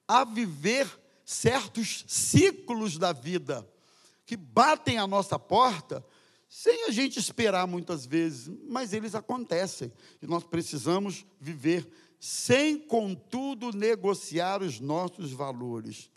a 0.07 0.25
viver 0.25 0.89
certos 1.25 2.05
ciclos 2.07 2.99
da 2.99 3.13
vida 3.13 3.69
que 4.25 4.37
batem 4.37 4.99
à 4.99 5.07
nossa 5.07 5.39
porta 5.39 6.05
sem 6.57 6.85
a 6.85 6.93
gente 6.93 7.19
esperar 7.19 7.67
muitas 7.67 8.07
vezes, 8.07 8.49
mas 8.69 8.93
eles 8.93 9.17
acontecem. 9.17 9.93
E 10.23 10.27
nós 10.29 10.45
precisamos 10.45 11.27
viver 11.41 11.85
sem, 12.21 12.79
contudo, 12.79 13.77
negociar 13.77 14.63
os 14.63 14.79
nossos 14.79 15.33
valores. 15.33 16.09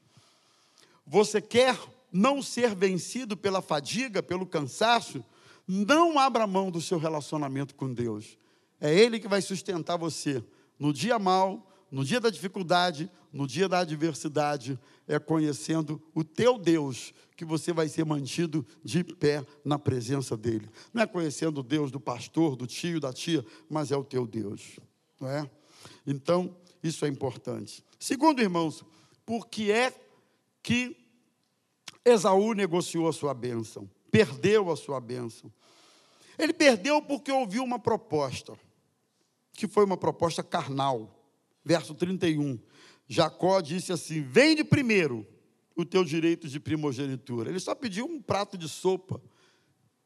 Você 1.07 1.41
quer 1.41 1.75
não 2.11 2.39
ser 2.39 2.75
vencido 2.75 3.35
pela 3.35 3.63
fadiga, 3.63 4.21
pelo 4.21 4.45
cansaço? 4.45 5.25
Não 5.67 6.19
abra 6.19 6.45
mão 6.45 6.69
do 6.69 6.81
seu 6.81 6.99
relacionamento 6.99 7.73
com 7.73 7.91
Deus. 7.91 8.37
É 8.79 8.93
Ele 8.93 9.19
que 9.19 9.27
vai 9.27 9.41
sustentar 9.41 9.97
você 9.97 10.43
no 10.77 10.93
dia 10.93 11.17
mal, 11.17 11.66
no 11.91 12.03
dia 12.03 12.19
da 12.19 12.29
dificuldade, 12.29 13.09
no 13.31 13.47
dia 13.47 13.67
da 13.69 13.79
adversidade, 13.79 14.79
é 15.07 15.17
conhecendo 15.19 16.01
o 16.13 16.23
teu 16.23 16.57
Deus 16.57 17.13
que 17.35 17.45
você 17.45 17.71
vai 17.71 17.87
ser 17.87 18.03
mantido 18.03 18.65
de 18.83 19.03
pé 19.03 19.45
na 19.63 19.77
presença 19.77 20.35
dele. 20.35 20.69
Não 20.93 21.03
é 21.03 21.07
conhecendo 21.07 21.59
o 21.59 21.63
Deus 21.63 21.91
do 21.91 21.99
pastor, 21.99 22.55
do 22.55 22.65
tio, 22.65 22.99
da 22.99 23.13
tia, 23.13 23.45
mas 23.69 23.91
é 23.91 23.97
o 23.97 24.03
teu 24.03 24.25
Deus, 24.25 24.79
não 25.19 25.29
é? 25.29 25.49
Então, 26.05 26.55
isso 26.83 27.05
é 27.05 27.07
importante. 27.07 27.83
Segundo, 27.99 28.41
irmãos, 28.41 28.83
por 29.25 29.47
que 29.47 29.71
é 29.71 29.93
que 30.63 30.97
Esaú 32.03 32.53
negociou 32.53 33.07
a 33.07 33.13
sua 33.13 33.33
bênção? 33.33 33.89
Perdeu 34.11 34.71
a 34.71 34.75
sua 34.75 34.99
bênção. 34.99 35.51
Ele 36.37 36.53
perdeu 36.53 37.01
porque 37.01 37.31
ouviu 37.31 37.63
uma 37.63 37.79
proposta, 37.79 38.57
que 39.53 39.67
foi 39.67 39.85
uma 39.85 39.97
proposta 39.97 40.43
carnal 40.43 41.16
verso 41.67 41.93
31. 41.93 42.57
Jacó 43.07 43.59
disse 43.61 43.91
assim: 43.91 44.21
Vende 44.21 44.63
primeiro 44.63 45.27
o 45.75 45.85
teu 45.85 46.03
direito 46.03 46.47
de 46.47 46.59
primogenitura. 46.59 47.49
Ele 47.49 47.59
só 47.59 47.75
pediu 47.75 48.05
um 48.05 48.21
prato 48.21 48.57
de 48.57 48.69
sopa 48.69 49.21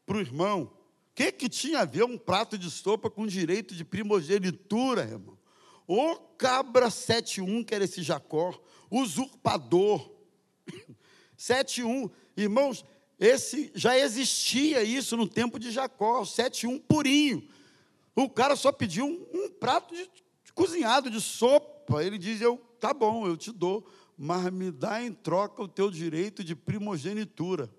para 0.04 0.16
o 0.16 0.20
irmão. 0.20 0.64
O 0.64 1.14
que, 1.14 1.30
que 1.30 1.48
tinha 1.48 1.80
a 1.80 1.84
ver 1.84 2.04
um 2.04 2.18
prato 2.18 2.58
de 2.58 2.70
sopa 2.70 3.08
com 3.08 3.26
direito 3.26 3.74
de 3.74 3.84
primogenitura, 3.84 5.02
irmão? 5.02 5.38
O 5.86 6.16
cabra 6.36 6.90
71, 6.90 7.62
que 7.62 7.74
era 7.74 7.84
esse 7.84 8.02
Jacó, 8.02 8.58
usurpador. 8.90 10.10
71, 11.36 12.10
irmãos, 12.36 12.84
esse 13.18 13.70
já 13.74 13.96
existia 13.96 14.82
isso 14.82 15.16
no 15.16 15.28
tempo 15.28 15.58
de 15.58 15.70
Jacó, 15.70 16.24
71 16.24 16.78
purinho. 16.80 17.46
O 18.14 18.28
cara 18.28 18.56
só 18.56 18.72
pediu 18.72 19.06
um, 19.06 19.26
um 19.32 19.50
prato 19.50 19.94
de 19.94 20.08
cozinhado 20.54 21.10
de 21.10 21.20
sopa. 21.20 22.04
Ele 22.04 22.18
diz: 22.18 22.40
Eu, 22.40 22.58
tá 22.80 22.92
bom, 22.92 23.26
eu 23.26 23.36
te 23.36 23.52
dou, 23.52 23.86
mas 24.16 24.50
me 24.52 24.70
dá 24.70 25.02
em 25.02 25.12
troca 25.12 25.62
o 25.62 25.68
teu 25.68 25.90
direito 25.90 26.44
de 26.44 26.54
primogenitura. 26.54 27.70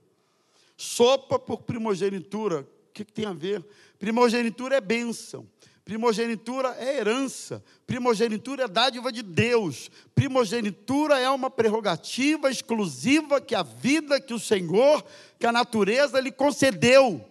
Sopa 0.75 1.37
por 1.37 1.61
primogenitura, 1.61 2.61
o 2.61 2.93
que, 2.93 3.05
que 3.05 3.13
tem 3.13 3.25
a 3.25 3.33
ver? 3.33 3.65
Primogenitura 3.99 4.75
é 4.75 4.81
bênção. 4.81 5.47
Primogenitura 5.85 6.77
é 6.79 6.97
herança, 6.97 7.61
primogenitura 7.85 8.63
é 8.63 8.67
dádiva 8.69 9.11
de 9.11 9.21
Deus, 9.21 9.91
primogenitura 10.15 11.19
é 11.19 11.29
uma 11.29 11.49
prerrogativa 11.49 12.49
exclusiva 12.49 13.41
que 13.41 13.53
a 13.53 13.63
vida, 13.63 14.21
que 14.21 14.33
o 14.33 14.39
Senhor, 14.39 15.03
que 15.37 15.45
a 15.45 15.51
natureza 15.51 16.21
lhe 16.21 16.31
concedeu. 16.31 17.15
O 17.15 17.25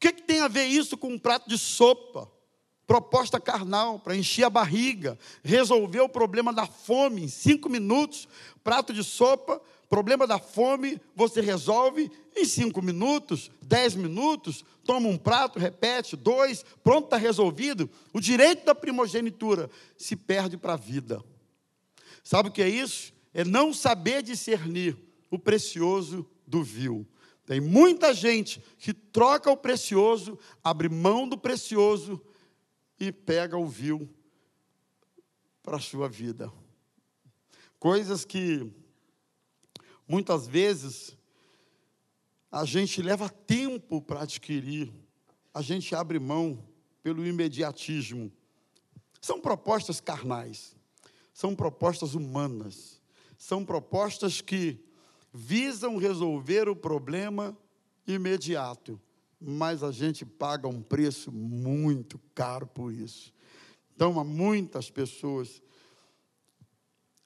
que, 0.00 0.14
que 0.14 0.22
tem 0.22 0.40
a 0.40 0.48
ver 0.48 0.64
isso 0.64 0.96
com 0.96 1.08
um 1.08 1.18
prato 1.18 1.46
de 1.46 1.58
sopa? 1.58 2.26
Proposta 2.90 3.38
carnal 3.38 4.00
para 4.00 4.16
encher 4.16 4.42
a 4.42 4.50
barriga, 4.50 5.16
resolver 5.44 6.00
o 6.00 6.08
problema 6.08 6.52
da 6.52 6.66
fome 6.66 7.22
em 7.22 7.28
cinco 7.28 7.68
minutos, 7.68 8.26
prato 8.64 8.92
de 8.92 9.04
sopa, 9.04 9.62
problema 9.88 10.26
da 10.26 10.40
fome, 10.40 11.00
você 11.14 11.40
resolve 11.40 12.10
em 12.36 12.44
cinco 12.44 12.82
minutos, 12.82 13.48
dez 13.62 13.94
minutos, 13.94 14.64
toma 14.82 15.06
um 15.06 15.16
prato, 15.16 15.56
repete, 15.56 16.16
dois, 16.16 16.64
pronto, 16.82 17.04
está 17.04 17.16
resolvido. 17.16 17.88
O 18.12 18.18
direito 18.18 18.64
da 18.64 18.74
primogenitura 18.74 19.70
se 19.96 20.16
perde 20.16 20.56
para 20.56 20.72
a 20.72 20.76
vida. 20.76 21.22
Sabe 22.24 22.48
o 22.48 22.52
que 22.52 22.60
é 22.60 22.68
isso? 22.68 23.12
É 23.32 23.44
não 23.44 23.72
saber 23.72 24.20
discernir 24.20 24.96
o 25.30 25.38
precioso 25.38 26.28
do 26.44 26.60
vil. 26.64 27.06
Tem 27.46 27.60
muita 27.60 28.12
gente 28.12 28.60
que 28.78 28.92
troca 28.92 29.48
o 29.48 29.56
precioso, 29.56 30.36
abre 30.64 30.88
mão 30.88 31.28
do 31.28 31.38
precioso 31.38 32.20
e 33.00 33.10
pega 33.10 33.56
o 33.56 33.66
vil 33.66 34.06
para 35.62 35.78
a 35.78 35.80
sua 35.80 36.06
vida. 36.06 36.52
Coisas 37.78 38.26
que 38.26 38.70
muitas 40.06 40.46
vezes 40.46 41.16
a 42.52 42.66
gente 42.66 43.00
leva 43.00 43.30
tempo 43.30 44.02
para 44.02 44.22
adquirir, 44.22 44.92
a 45.54 45.62
gente 45.62 45.94
abre 45.94 46.18
mão 46.18 46.62
pelo 47.02 47.26
imediatismo. 47.26 48.30
São 49.18 49.40
propostas 49.40 49.98
carnais, 49.98 50.76
são 51.32 51.56
propostas 51.56 52.14
humanas, 52.14 53.00
são 53.38 53.64
propostas 53.64 54.42
que 54.42 54.78
visam 55.32 55.96
resolver 55.96 56.68
o 56.68 56.76
problema 56.76 57.56
imediato 58.06 59.00
mas 59.40 59.82
a 59.82 59.90
gente 59.90 60.26
paga 60.26 60.68
um 60.68 60.82
preço 60.82 61.32
muito 61.32 62.20
caro 62.34 62.66
por 62.66 62.92
isso. 62.92 63.32
Então, 63.94 64.18
há 64.20 64.24
muitas 64.24 64.90
pessoas 64.90 65.62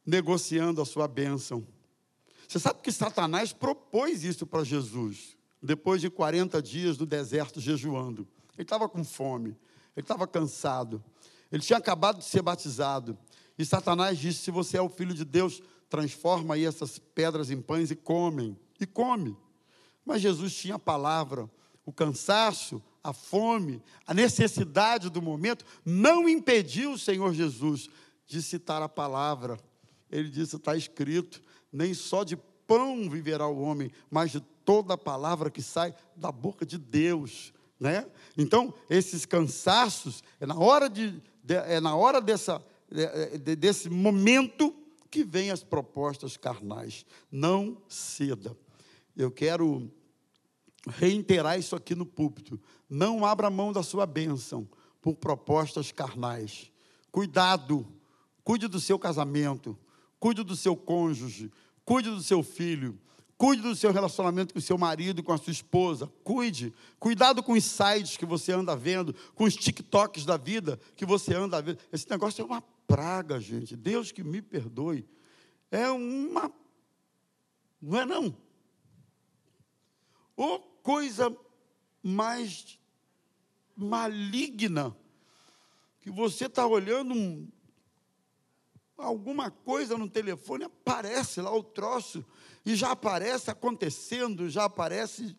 negociando 0.06 0.80
a 0.80 0.84
sua 0.84 1.08
bênção. 1.08 1.66
Você 2.46 2.58
sabe 2.58 2.80
que 2.80 2.92
Satanás 2.92 3.52
propôs 3.52 4.22
isso 4.22 4.46
para 4.46 4.62
Jesus, 4.62 5.36
depois 5.62 6.00
de 6.00 6.10
40 6.10 6.62
dias 6.62 6.98
no 6.98 7.06
deserto 7.06 7.60
jejuando. 7.60 8.28
Ele 8.54 8.62
estava 8.62 8.88
com 8.88 9.02
fome, 9.02 9.56
ele 9.96 10.04
estava 10.04 10.26
cansado, 10.26 11.02
ele 11.50 11.62
tinha 11.62 11.78
acabado 11.78 12.18
de 12.18 12.24
ser 12.24 12.42
batizado. 12.42 13.18
E 13.58 13.64
Satanás 13.64 14.18
disse: 14.18 14.40
Se 14.40 14.50
você 14.50 14.76
é 14.76 14.82
o 14.82 14.88
filho 14.88 15.14
de 15.14 15.24
Deus, 15.24 15.62
transforma 15.88 16.54
aí 16.54 16.64
essas 16.64 16.98
pedras 16.98 17.50
em 17.50 17.60
pães 17.60 17.90
e 17.90 17.96
comem. 17.96 18.56
E 18.80 18.86
come. 18.86 19.36
Mas 20.04 20.20
Jesus 20.20 20.54
tinha 20.54 20.74
a 20.74 20.78
palavra 20.78 21.50
o 21.84 21.92
cansaço, 21.92 22.82
a 23.02 23.12
fome, 23.12 23.82
a 24.06 24.14
necessidade 24.14 25.10
do 25.10 25.20
momento, 25.20 25.64
não 25.84 26.28
impediu 26.28 26.92
o 26.92 26.98
Senhor 26.98 27.34
Jesus 27.34 27.88
de 28.26 28.42
citar 28.42 28.80
a 28.82 28.88
palavra. 28.88 29.58
Ele 30.10 30.28
disse: 30.28 30.56
está 30.56 30.76
escrito, 30.76 31.42
nem 31.70 31.92
só 31.92 32.24
de 32.24 32.36
pão 32.66 33.08
viverá 33.10 33.46
o 33.46 33.60
homem, 33.60 33.90
mas 34.10 34.30
de 34.32 34.40
toda 34.64 34.94
a 34.94 34.98
palavra 34.98 35.50
que 35.50 35.60
sai 35.60 35.94
da 36.16 36.32
boca 36.32 36.64
de 36.64 36.78
Deus. 36.78 37.52
né? 37.78 38.06
Então, 38.36 38.72
esses 38.88 39.26
cansaços, 39.26 40.22
é 40.40 40.46
na 40.46 40.58
hora, 40.58 40.88
de, 40.88 41.20
é 41.46 41.80
na 41.80 41.94
hora 41.94 42.20
dessa, 42.20 42.64
de, 43.42 43.54
desse 43.56 43.90
momento 43.90 44.74
que 45.10 45.22
vem 45.22 45.50
as 45.50 45.62
propostas 45.62 46.36
carnais. 46.36 47.04
Não 47.30 47.76
ceda. 47.86 48.56
Eu 49.14 49.30
quero 49.30 49.92
reiterar 50.88 51.58
isso 51.58 51.74
aqui 51.74 51.94
no 51.94 52.06
púlpito. 52.06 52.60
Não 52.88 53.24
abra 53.24 53.50
mão 53.50 53.72
da 53.72 53.82
sua 53.82 54.06
bênção 54.06 54.68
por 55.00 55.16
propostas 55.16 55.90
carnais. 55.92 56.70
Cuidado, 57.10 57.86
cuide 58.42 58.68
do 58.68 58.80
seu 58.80 58.98
casamento, 58.98 59.78
cuide 60.18 60.42
do 60.42 60.56
seu 60.56 60.76
cônjuge, 60.76 61.50
cuide 61.84 62.10
do 62.10 62.22
seu 62.22 62.42
filho, 62.42 62.98
cuide 63.36 63.62
do 63.62 63.76
seu 63.76 63.92
relacionamento 63.92 64.52
com 64.52 64.58
o 64.58 64.62
seu 64.62 64.78
marido, 64.78 65.22
com 65.22 65.32
a 65.32 65.38
sua 65.38 65.52
esposa, 65.52 66.10
cuide. 66.22 66.72
Cuidado 66.98 67.42
com 67.42 67.52
os 67.52 67.64
sites 67.64 68.16
que 68.16 68.26
você 68.26 68.52
anda 68.52 68.76
vendo, 68.76 69.14
com 69.34 69.44
os 69.44 69.54
TikToks 69.54 70.24
da 70.24 70.36
vida 70.36 70.78
que 70.96 71.06
você 71.06 71.34
anda 71.34 71.60
vendo. 71.60 71.78
Esse 71.92 72.08
negócio 72.08 72.42
é 72.42 72.44
uma 72.44 72.62
praga, 72.86 73.40
gente. 73.40 73.76
Deus 73.76 74.12
que 74.12 74.22
me 74.22 74.40
perdoe. 74.40 75.06
É 75.70 75.90
uma. 75.90 76.52
Não 77.80 78.00
é 78.00 78.06
não. 78.06 78.36
Ou 80.36 80.73
coisa 80.84 81.34
mais 82.02 82.78
maligna 83.74 84.94
que 86.02 86.10
você 86.10 86.44
está 86.44 86.66
olhando 86.66 87.14
um, 87.14 87.48
alguma 88.98 89.50
coisa 89.50 89.96
no 89.96 90.08
telefone, 90.08 90.64
aparece 90.64 91.40
lá 91.40 91.50
o 91.50 91.64
troço, 91.64 92.22
e 92.66 92.76
já 92.76 92.90
aparece 92.90 93.50
acontecendo, 93.50 94.50
já 94.50 94.64
aparece 94.64 95.34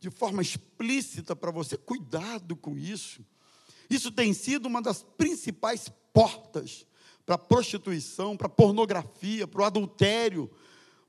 de 0.00 0.08
forma 0.08 0.40
explícita 0.40 1.36
para 1.36 1.50
você. 1.50 1.76
Cuidado 1.76 2.56
com 2.56 2.78
isso. 2.78 3.24
Isso 3.90 4.10
tem 4.10 4.32
sido 4.32 4.66
uma 4.66 4.80
das 4.80 5.02
principais 5.02 5.90
portas 6.12 6.86
para 7.26 7.34
a 7.34 7.38
prostituição, 7.38 8.36
para 8.36 8.46
a 8.46 8.50
pornografia, 8.50 9.46
para 9.46 9.60
o 9.60 9.64
adultério. 9.64 10.50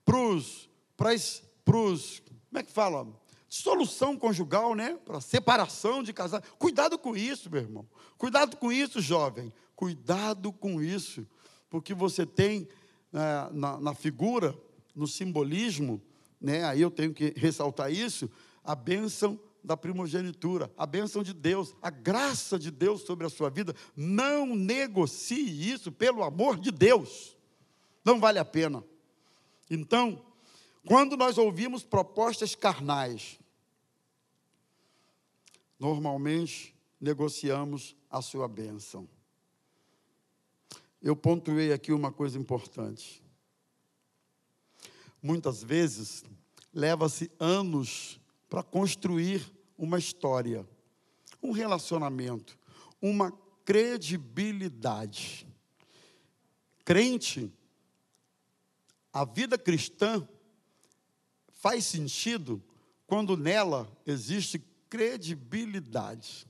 Para 0.03 0.19
os 0.19 0.69
como 2.49 2.59
é 2.59 2.63
que 2.63 2.71
fala? 2.71 3.07
Solução 3.49 4.17
conjugal, 4.17 4.75
né? 4.75 4.97
Para 5.05 5.21
separação 5.21 6.03
de 6.03 6.11
casal. 6.11 6.41
Cuidado 6.59 6.97
com 6.97 7.15
isso, 7.15 7.49
meu 7.49 7.61
irmão. 7.61 7.87
Cuidado 8.17 8.57
com 8.57 8.71
isso, 8.71 8.99
jovem. 8.99 9.53
Cuidado 9.75 10.51
com 10.51 10.81
isso. 10.81 11.25
Porque 11.69 11.93
você 11.93 12.25
tem 12.25 12.67
é, 13.13 13.49
na, 13.53 13.79
na 13.79 13.93
figura, 13.93 14.57
no 14.93 15.07
simbolismo, 15.07 16.01
né? 16.41 16.65
aí 16.65 16.81
eu 16.81 16.91
tenho 16.91 17.13
que 17.13 17.33
ressaltar 17.37 17.91
isso, 17.91 18.29
a 18.63 18.75
bênção 18.75 19.39
da 19.63 19.77
primogenitura, 19.77 20.71
a 20.77 20.85
bênção 20.85 21.23
de 21.23 21.33
Deus, 21.33 21.75
a 21.81 21.89
graça 21.89 22.57
de 22.57 22.71
Deus 22.71 23.01
sobre 23.01 23.25
a 23.25 23.29
sua 23.29 23.49
vida. 23.49 23.75
Não 23.95 24.55
negocie 24.55 25.71
isso 25.71 25.91
pelo 25.91 26.23
amor 26.23 26.57
de 26.57 26.71
Deus. 26.71 27.37
Não 28.03 28.19
vale 28.19 28.39
a 28.39 28.45
pena. 28.45 28.83
Então, 29.69 30.23
quando 30.87 31.17
nós 31.17 31.37
ouvimos 31.37 31.83
propostas 31.83 32.55
carnais, 32.55 33.37
normalmente 35.77 36.73
negociamos 36.99 37.93
a 38.09 38.21
sua 38.21 38.47
bênção. 38.47 39.05
Eu 41.01 41.13
pontuei 41.13 41.73
aqui 41.73 41.91
uma 41.91 42.09
coisa 42.09 42.39
importante. 42.39 43.21
Muitas 45.21 45.61
vezes 45.61 46.23
leva-se 46.73 47.29
anos 47.37 48.17
para 48.49 48.63
construir 48.63 49.45
uma 49.77 49.99
história, 49.99 50.65
um 51.43 51.51
relacionamento, 51.51 52.57
uma 53.01 53.33
credibilidade. 53.65 55.45
Crente, 56.85 57.51
a 59.11 59.25
vida 59.25 59.57
cristã 59.57 60.25
faz 61.57 61.85
sentido 61.85 62.63
quando 63.05 63.37
nela 63.37 63.91
existe 64.05 64.59
credibilidade. 64.89 66.47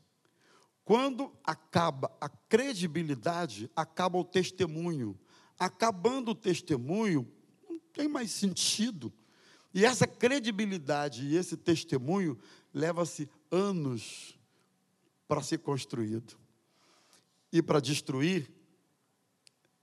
Quando 0.84 1.34
acaba 1.43 2.15
a 2.22 2.30
credibilidade, 2.30 3.70
acaba 3.76 4.17
o 4.17 4.24
testemunho. 4.24 5.20
Acabando 5.60 6.32
o 6.32 6.36
testemunho, 6.36 7.28
não 7.70 7.80
tem 7.93 8.08
mais 8.08 8.32
sentido. 8.32 9.12
E 9.74 9.86
essa 9.86 10.08
credibilidade 10.08 11.26
e 11.26 11.36
esse 11.36 11.58
testemunho 11.58 12.39
leva-se 12.74 13.30
anos 13.52 14.38
para 15.28 15.41
ser 15.41 15.60
construído. 15.60 16.38
E 17.52 17.62
para 17.62 17.80
destruir 17.80 18.50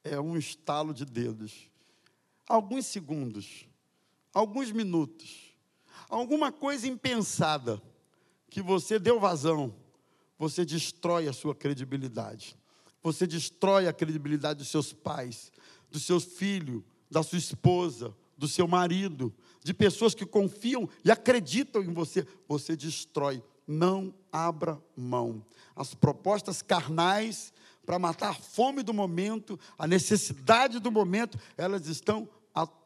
é 0.02 0.18
um 0.20 0.36
estalo 0.36 0.92
de 0.92 1.04
dedos. 1.04 1.70
Alguns 2.46 2.86
segundos 2.86 3.66
alguns 4.34 4.72
minutos, 4.72 5.54
alguma 6.08 6.50
coisa 6.50 6.88
impensada 6.88 7.80
que 8.50 8.60
você 8.60 8.98
deu 8.98 9.18
vazão, 9.20 9.74
você 10.38 10.64
destrói 10.64 11.28
a 11.28 11.32
sua 11.32 11.54
credibilidade. 11.54 12.56
Você 13.02 13.26
destrói 13.26 13.86
a 13.86 13.92
credibilidade 13.92 14.58
dos 14.58 14.68
seus 14.68 14.92
pais, 14.92 15.52
do 15.90 16.00
seu 16.00 16.18
filho, 16.18 16.84
da 17.10 17.22
sua 17.22 17.38
esposa, 17.38 18.14
do 18.36 18.48
seu 18.48 18.66
marido, 18.66 19.32
de 19.62 19.72
pessoas 19.72 20.14
que 20.14 20.26
confiam 20.26 20.88
e 21.04 21.10
acreditam 21.10 21.82
em 21.82 21.92
você. 21.92 22.26
Você 22.48 22.76
destrói. 22.76 23.42
Não 23.66 24.12
abra 24.30 24.82
mão. 24.96 25.44
As 25.74 25.94
propostas 25.94 26.60
carnais 26.60 27.52
para 27.86 27.98
matar 27.98 28.30
a 28.30 28.34
fome 28.34 28.82
do 28.82 28.92
momento, 28.92 29.58
a 29.78 29.86
necessidade 29.86 30.78
do 30.78 30.90
momento, 30.90 31.38
elas 31.56 31.86
estão 31.86 32.28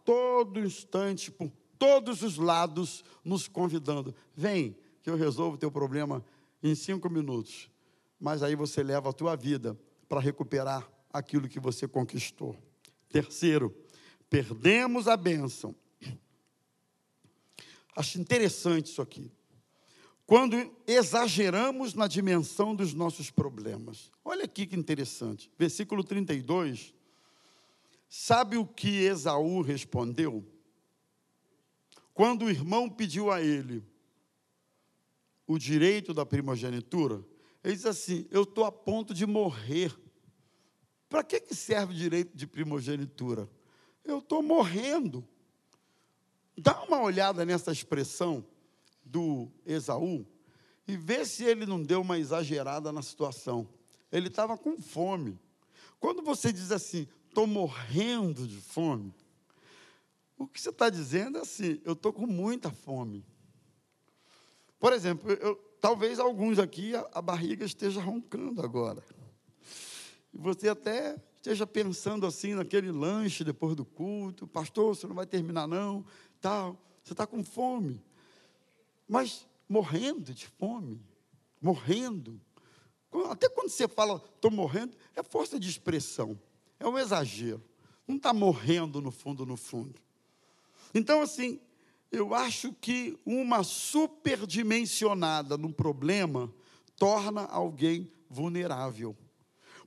todo 0.08 0.58
instante, 0.58 1.30
por 1.30 1.52
todos 1.78 2.22
os 2.22 2.38
lados, 2.38 3.04
nos 3.22 3.46
convidando. 3.46 4.14
Vem, 4.34 4.74
que 5.02 5.10
eu 5.10 5.16
resolvo 5.16 5.56
o 5.56 5.58
teu 5.58 5.70
problema 5.70 6.24
em 6.62 6.74
cinco 6.74 7.10
minutos. 7.10 7.70
Mas 8.18 8.42
aí 8.42 8.56
você 8.56 8.82
leva 8.82 9.10
a 9.10 9.12
tua 9.12 9.36
vida 9.36 9.78
para 10.08 10.18
recuperar 10.18 10.90
aquilo 11.12 11.46
que 11.46 11.60
você 11.60 11.86
conquistou. 11.86 12.56
Terceiro, 13.10 13.76
perdemos 14.30 15.08
a 15.08 15.16
bênção. 15.16 15.74
Acho 17.94 18.18
interessante 18.18 18.86
isso 18.86 19.02
aqui. 19.02 19.30
Quando 20.24 20.74
exageramos 20.86 21.92
na 21.92 22.08
dimensão 22.08 22.74
dos 22.74 22.94
nossos 22.94 23.30
problemas. 23.30 24.10
Olha 24.24 24.46
aqui 24.46 24.66
que 24.66 24.74
interessante. 24.74 25.50
Versículo 25.58 26.02
32 26.02 26.94
Sabe 28.08 28.56
o 28.56 28.66
que 28.66 29.04
Esaú 29.04 29.60
respondeu? 29.60 30.44
Quando 32.14 32.46
o 32.46 32.50
irmão 32.50 32.88
pediu 32.88 33.30
a 33.30 33.42
ele 33.42 33.84
o 35.46 35.58
direito 35.58 36.12
da 36.14 36.26
primogenitura, 36.26 37.24
ele 37.62 37.74
diz 37.74 37.86
assim: 37.86 38.26
Eu 38.30 38.42
estou 38.42 38.64
a 38.64 38.72
ponto 38.72 39.12
de 39.12 39.26
morrer. 39.26 39.94
Para 41.08 41.22
que, 41.22 41.40
que 41.40 41.54
serve 41.54 41.92
o 41.92 41.96
direito 41.96 42.36
de 42.36 42.46
primogenitura? 42.46 43.48
Eu 44.04 44.18
estou 44.18 44.42
morrendo. 44.42 45.26
Dá 46.56 46.82
uma 46.84 47.00
olhada 47.00 47.44
nessa 47.44 47.72
expressão 47.72 48.44
do 49.04 49.48
Esaú 49.64 50.26
e 50.86 50.96
vê 50.96 51.24
se 51.24 51.44
ele 51.44 51.66
não 51.66 51.82
deu 51.82 52.00
uma 52.00 52.18
exagerada 52.18 52.90
na 52.90 53.02
situação. 53.02 53.68
Ele 54.10 54.28
estava 54.28 54.56
com 54.56 54.80
fome. 54.80 55.38
Quando 56.00 56.22
você 56.22 56.52
diz 56.52 56.72
assim, 56.72 57.06
estou 57.38 57.46
morrendo 57.46 58.48
de 58.48 58.56
fome. 58.56 59.14
O 60.36 60.46
que 60.48 60.60
você 60.60 60.70
está 60.70 60.90
dizendo 60.90 61.38
é 61.38 61.42
assim: 61.42 61.80
eu 61.84 61.92
estou 61.92 62.12
com 62.12 62.26
muita 62.26 62.70
fome. 62.72 63.24
Por 64.80 64.92
exemplo, 64.92 65.30
eu, 65.30 65.54
talvez 65.80 66.18
alguns 66.18 66.58
aqui 66.58 66.96
a, 66.96 67.08
a 67.12 67.22
barriga 67.22 67.64
esteja 67.64 68.00
roncando 68.00 68.60
agora. 68.60 69.04
E 70.34 70.38
você 70.38 70.68
até 70.68 71.16
esteja 71.36 71.64
pensando 71.64 72.26
assim 72.26 72.54
naquele 72.54 72.90
lanche 72.90 73.44
depois 73.44 73.76
do 73.76 73.84
culto, 73.84 74.46
pastor, 74.46 74.96
você 74.96 75.06
não 75.06 75.14
vai 75.14 75.26
terminar 75.26 75.68
não, 75.68 76.04
tal. 76.40 76.76
Você 77.04 77.12
está 77.12 77.26
com 77.26 77.44
fome, 77.44 78.02
mas 79.08 79.46
morrendo 79.68 80.34
de 80.34 80.46
fome, 80.48 81.00
morrendo. 81.60 82.40
Até 83.30 83.48
quando 83.48 83.70
você 83.70 83.86
fala, 83.86 84.22
estou 84.34 84.50
morrendo, 84.50 84.96
é 85.14 85.22
força 85.22 85.58
de 85.58 85.68
expressão. 85.70 86.38
É 86.80 86.86
um 86.86 86.98
exagero. 86.98 87.62
Não 88.06 88.16
está 88.16 88.32
morrendo 88.32 89.00
no 89.02 89.10
fundo, 89.10 89.44
no 89.44 89.56
fundo. 89.56 90.00
Então, 90.94 91.20
assim, 91.20 91.60
eu 92.10 92.34
acho 92.34 92.72
que 92.72 93.18
uma 93.26 93.62
superdimensionada 93.62 95.58
no 95.58 95.72
problema 95.72 96.52
torna 96.96 97.44
alguém 97.44 98.10
vulnerável. 98.30 99.16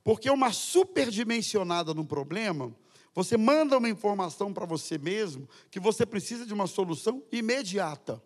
Porque 0.04 0.30
uma 0.30 0.52
superdimensionada 0.52 1.92
no 1.94 2.04
problema, 2.04 2.74
você 3.14 3.36
manda 3.36 3.78
uma 3.78 3.88
informação 3.88 4.52
para 4.52 4.66
você 4.66 4.98
mesmo 4.98 5.48
que 5.70 5.80
você 5.80 6.06
precisa 6.06 6.46
de 6.46 6.54
uma 6.54 6.66
solução 6.66 7.22
imediata. 7.32 8.22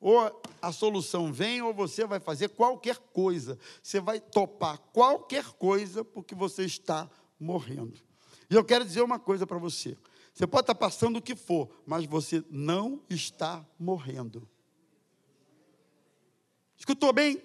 ou 0.00 0.42
a 0.60 0.70
solução 0.70 1.32
vem, 1.32 1.62
ou 1.62 1.72
você 1.72 2.04
vai 2.04 2.20
fazer 2.20 2.50
qualquer 2.50 2.98
coisa. 2.98 3.58
Você 3.82 4.00
vai 4.00 4.20
topar 4.20 4.78
qualquer 4.92 5.46
coisa 5.52 6.04
porque 6.04 6.34
você 6.34 6.64
está 6.66 7.08
morrendo. 7.38 8.00
E 8.50 8.54
eu 8.54 8.64
quero 8.64 8.84
dizer 8.84 9.02
uma 9.02 9.18
coisa 9.18 9.46
para 9.46 9.58
você. 9.58 9.96
Você 10.32 10.46
pode 10.46 10.64
estar 10.64 10.74
passando 10.74 11.16
o 11.16 11.22
que 11.22 11.36
for, 11.36 11.68
mas 11.86 12.04
você 12.04 12.44
não 12.50 13.00
está 13.08 13.64
morrendo. 13.78 14.48
Escutou 16.76 17.12
bem? 17.12 17.40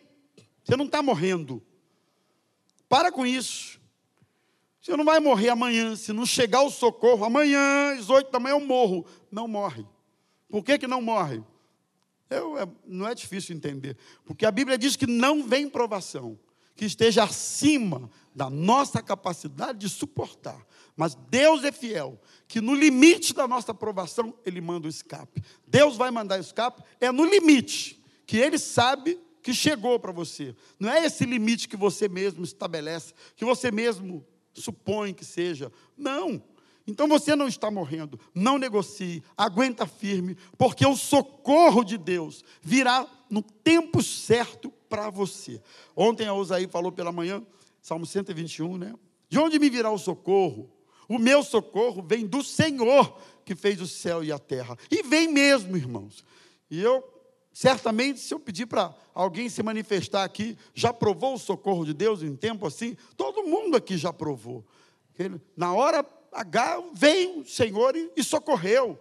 Você 0.64 0.76
não 0.76 0.86
está 0.86 1.02
morrendo. 1.02 1.62
Para 2.88 3.12
com 3.12 3.26
isso. 3.26 3.80
Você 4.82 4.98
não 4.98 5.06
vai 5.06 5.20
morrer 5.20 5.50
amanhã. 5.50 5.96
Se 5.96 6.12
não 6.12 6.26
chegar 6.26 6.64
o 6.64 6.72
socorro, 6.72 7.24
amanhã, 7.24 7.96
às 7.98 8.10
oito 8.10 8.32
da 8.32 8.40
manhã, 8.40 8.56
eu 8.56 8.66
morro. 8.66 9.06
Não 9.32 9.48
morre. 9.48 9.86
Por 10.50 10.64
que, 10.64 10.80
que 10.80 10.88
não 10.88 11.02
morre? 11.02 11.44
Eu, 12.30 12.58
é, 12.58 12.68
não 12.86 13.08
é 13.08 13.14
difícil 13.14 13.56
entender. 13.56 13.98
Porque 14.26 14.46
a 14.46 14.52
Bíblia 14.52 14.78
diz 14.78 14.96
que 14.96 15.06
não 15.06 15.44
vem 15.44 15.70
provação 15.70 16.40
que 16.76 16.86
esteja 16.86 17.24
acima 17.24 18.10
da 18.34 18.50
nossa 18.50 19.02
capacidade 19.02 19.80
de 19.80 19.90
suportar. 19.90 20.66
Mas 20.96 21.16
Deus 21.30 21.64
é 21.64 21.72
fiel, 21.72 22.20
que 22.48 22.60
no 22.60 22.74
limite 22.74 23.34
da 23.34 23.48
nossa 23.48 23.74
provação, 23.74 24.34
Ele 24.46 24.62
manda 24.62 24.88
o 24.88 24.90
escape. 24.90 25.42
Deus 25.68 25.96
vai 25.96 26.12
mandar 26.12 26.38
o 26.38 26.42
escape, 26.42 26.84
é 27.00 27.12
no 27.12 27.26
limite, 27.26 28.02
que 28.26 28.38
Ele 28.38 28.58
sabe 28.58 29.20
que 29.42 29.54
chegou 29.54 30.00
para 30.00 30.12
você. 30.12 30.56
Não 30.80 30.90
é 30.90 31.06
esse 31.06 31.26
limite 31.26 31.68
que 31.68 31.78
você 31.78 32.08
mesmo 32.08 32.44
estabelece, 32.44 33.14
que 33.36 33.46
você 33.46 33.72
mesmo 33.72 34.26
supõe 34.54 35.14
que 35.14 35.26
seja. 35.26 35.72
Não. 35.98 36.42
Então 36.86 37.08
você 37.08 37.36
não 37.36 37.48
está 37.48 37.70
morrendo. 37.70 38.20
Não 38.34 38.58
negocie, 38.58 39.24
aguenta 39.38 39.86
firme, 39.86 40.36
porque 40.58 40.86
o 40.86 40.96
socorro 40.96 41.84
de 41.84 41.98
Deus 41.98 42.44
virá 42.62 43.08
no 43.30 43.42
tempo 43.42 44.02
certo 44.02 44.72
para 44.90 45.10
você. 45.10 45.62
Ontem 45.96 46.28
a 46.28 46.34
Osaí 46.34 46.68
falou 46.68 46.92
pela 46.92 47.12
manhã, 47.12 47.44
Salmo 47.90 48.06
121, 48.06 48.78
né? 48.78 48.94
De 49.28 49.40
onde 49.40 49.58
me 49.58 49.68
virá 49.68 49.90
o 49.90 49.98
socorro? 49.98 50.70
O 51.08 51.18
meu 51.18 51.42
socorro 51.42 52.04
vem 52.04 52.24
do 52.24 52.44
Senhor 52.44 53.20
que 53.44 53.56
fez 53.56 53.82
o 53.82 53.88
céu 53.88 54.24
e 54.24 54.32
a 54.32 54.38
terra. 54.38 54.78
E 54.92 55.02
vem 55.02 55.28
mesmo, 55.28 55.76
irmãos. 55.76 56.24
E 56.70 56.80
eu 56.80 57.04
Certamente, 57.52 58.20
se 58.20 58.32
eu 58.32 58.40
pedir 58.40 58.68
para 58.68 58.96
alguém 59.14 59.50
se 59.50 59.62
manifestar 59.64 60.24
aqui, 60.24 60.56
já 60.74 60.94
provou 60.94 61.34
o 61.34 61.40
socorro 61.40 61.84
de 61.84 61.94
Deus 61.94 62.22
em 62.22 62.36
tempo 62.36 62.66
assim? 62.66 62.96
Todo 63.18 63.44
mundo 63.44 63.76
aqui 63.76 63.98
já 63.98 64.14
provou. 64.14 64.64
Na 65.58 65.74
hora 65.74 66.06
H 66.32 66.84
veio 66.94 67.40
o 67.40 67.46
Senhor 67.46 67.96
e, 68.16 68.24
socorreu. 68.24 68.98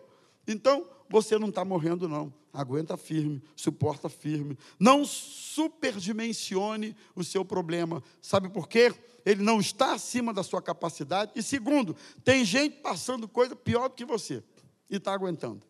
Então, 0.47 0.89
você 1.09 1.39
não 1.39 1.49
está 1.49 1.65
morrendo, 1.65 2.09
não. 2.09 2.33
Aguenta 2.53 2.97
firme, 2.97 3.43
suporta 3.55 4.09
firme. 4.09 4.59
Não 4.79 5.05
superdimensione 5.05 6.97
o 7.15 7.23
seu 7.23 7.45
problema. 7.45 8.03
Sabe 8.21 8.49
por 8.49 8.69
quê? 8.69 8.95
Ele 9.25 9.43
não 9.43 9.61
está 9.61 9.93
acima 9.93 10.33
da 10.33 10.43
sua 10.43 10.61
capacidade. 10.63 11.33
E 11.35 11.43
segundo, 11.43 11.95
tem 12.25 12.45
gente 12.45 12.79
passando 12.79 13.29
coisa 13.29 13.55
pior 13.55 13.89
do 13.89 13.95
que 13.95 14.05
você 14.05 14.43
e 14.89 14.97
está 14.97 15.13
aguentando. 15.13 15.63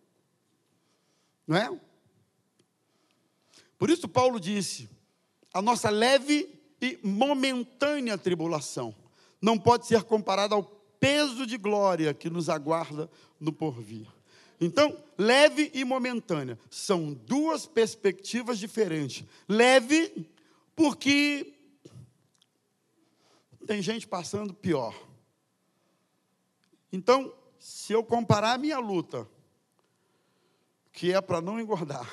Não 1.46 1.56
é? 1.56 1.80
Por 3.78 3.90
isso, 3.90 4.08
Paulo 4.08 4.38
disse: 4.40 4.88
a 5.52 5.62
nossa 5.62 5.90
leve 5.90 6.48
e 6.80 6.98
momentânea 7.02 8.16
tribulação 8.18 8.94
não 9.40 9.58
pode 9.58 9.86
ser 9.86 10.02
comparada 10.02 10.54
ao 10.54 10.62
peso 10.62 11.46
de 11.46 11.56
glória 11.56 12.12
que 12.12 12.28
nos 12.28 12.48
aguarda 12.48 13.10
no 13.40 13.52
porvir. 13.52 14.06
Então, 14.60 14.96
leve 15.16 15.70
e 15.72 15.84
momentânea 15.84 16.58
são 16.70 17.12
duas 17.12 17.64
perspectivas 17.66 18.58
diferentes. 18.58 19.24
Leve, 19.48 20.28
porque 20.74 21.54
tem 23.66 23.80
gente 23.82 24.06
passando 24.06 24.52
pior. 24.54 24.94
Então, 26.92 27.32
se 27.58 27.92
eu 27.92 28.02
comparar 28.02 28.54
a 28.54 28.58
minha 28.58 28.78
luta, 28.78 29.28
que 30.92 31.12
é 31.12 31.20
para 31.20 31.40
não 31.40 31.60
engordar, 31.60 32.08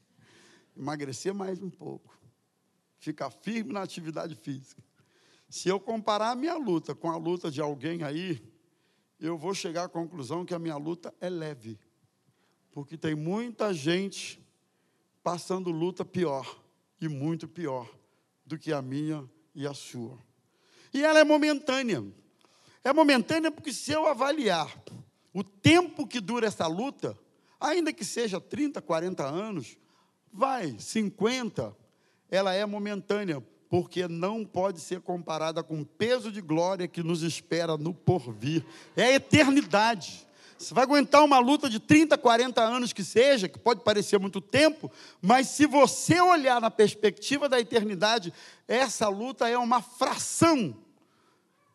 emagrecer 0.76 1.34
mais 1.34 1.62
um 1.62 1.70
pouco, 1.70 2.16
ficar 2.98 3.30
firme 3.30 3.72
na 3.72 3.82
atividade 3.82 4.34
física. 4.34 4.82
Se 5.48 5.68
eu 5.68 5.78
comparar 5.78 6.30
a 6.30 6.34
minha 6.34 6.56
luta 6.56 6.94
com 6.94 7.10
a 7.10 7.16
luta 7.16 7.50
de 7.50 7.60
alguém 7.60 8.02
aí, 8.02 8.42
eu 9.18 9.38
vou 9.38 9.54
chegar 9.54 9.84
à 9.84 9.88
conclusão 9.88 10.44
que 10.44 10.54
a 10.54 10.58
minha 10.58 10.76
luta 10.76 11.14
é 11.20 11.28
leve. 11.28 11.78
Porque 12.72 12.96
tem 12.96 13.14
muita 13.14 13.72
gente 13.72 14.40
passando 15.22 15.70
luta 15.70 16.04
pior, 16.04 16.62
e 17.00 17.08
muito 17.08 17.48
pior, 17.48 17.90
do 18.44 18.58
que 18.58 18.72
a 18.72 18.80
minha 18.80 19.28
e 19.54 19.66
a 19.66 19.74
sua. 19.74 20.18
E 20.92 21.02
ela 21.02 21.18
é 21.18 21.24
momentânea. 21.24 22.04
É 22.84 22.92
momentânea 22.92 23.50
porque 23.50 23.72
se 23.72 23.92
eu 23.92 24.06
avaliar 24.06 24.82
o 25.32 25.42
tempo 25.42 26.06
que 26.06 26.20
dura 26.20 26.46
essa 26.46 26.66
luta, 26.66 27.18
ainda 27.58 27.92
que 27.92 28.04
seja 28.04 28.40
30, 28.40 28.80
40 28.80 29.24
anos, 29.24 29.76
Vai, 30.38 30.78
50, 30.78 31.74
ela 32.30 32.52
é 32.52 32.66
momentânea, 32.66 33.42
porque 33.68 34.06
não 34.06 34.44
pode 34.44 34.80
ser 34.80 35.00
comparada 35.00 35.62
com 35.62 35.80
o 35.80 35.86
peso 35.86 36.30
de 36.30 36.40
glória 36.40 36.86
que 36.86 37.02
nos 37.02 37.22
espera 37.22 37.76
no 37.76 37.92
porvir. 37.92 38.64
É 38.96 39.04
a 39.04 39.12
eternidade. 39.14 40.26
Você 40.58 40.72
vai 40.72 40.84
aguentar 40.84 41.22
uma 41.22 41.38
luta 41.38 41.68
de 41.68 41.78
30, 41.78 42.16
40 42.16 42.62
anos 42.62 42.92
que 42.92 43.04
seja, 43.04 43.48
que 43.48 43.58
pode 43.58 43.82
parecer 43.82 44.18
muito 44.18 44.40
tempo, 44.40 44.90
mas 45.20 45.48
se 45.48 45.66
você 45.66 46.18
olhar 46.20 46.60
na 46.60 46.70
perspectiva 46.70 47.48
da 47.48 47.60
eternidade, 47.60 48.32
essa 48.66 49.08
luta 49.08 49.48
é 49.48 49.58
uma 49.58 49.82
fração 49.82 50.74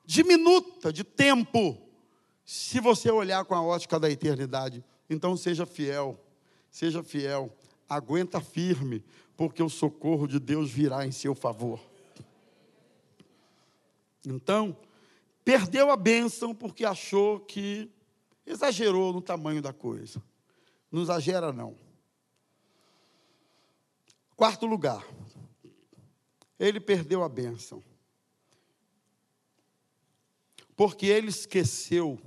diminuta 0.04 0.92
de 0.92 1.04
tempo, 1.04 1.78
se 2.44 2.80
você 2.80 3.12
olhar 3.12 3.46
com 3.46 3.54
a 3.54 3.62
ótica 3.62 4.00
da 4.00 4.10
eternidade. 4.10 4.84
Então 5.08 5.38
seja 5.38 5.66
fiel, 5.66 6.20
seja 6.72 7.04
fiel 7.04 7.56
aguenta 7.92 8.40
firme, 8.40 9.04
porque 9.36 9.62
o 9.62 9.68
socorro 9.68 10.26
de 10.26 10.40
Deus 10.40 10.72
virá 10.72 11.06
em 11.06 11.12
seu 11.12 11.36
favor. 11.36 11.78
Então, 14.26 14.78
perdeu 15.44 15.92
a 15.92 15.98
bênção 15.98 16.56
porque 16.56 16.86
achou 16.86 17.42
que 17.42 17.92
exagerou 18.46 19.12
no 19.12 19.22
tamanho 19.22 19.62
da 19.62 19.74
coisa. 19.74 20.24
Não 20.90 21.02
exagera, 21.02 21.52
não. 21.52 21.76
Quarto 24.38 24.66
lugar, 24.66 25.06
ele 26.58 26.80
perdeu 26.80 27.24
a 27.24 27.30
bênção. 27.30 27.84
Porque 30.78 31.08
ele 31.08 31.28
esqueceu 31.28 32.18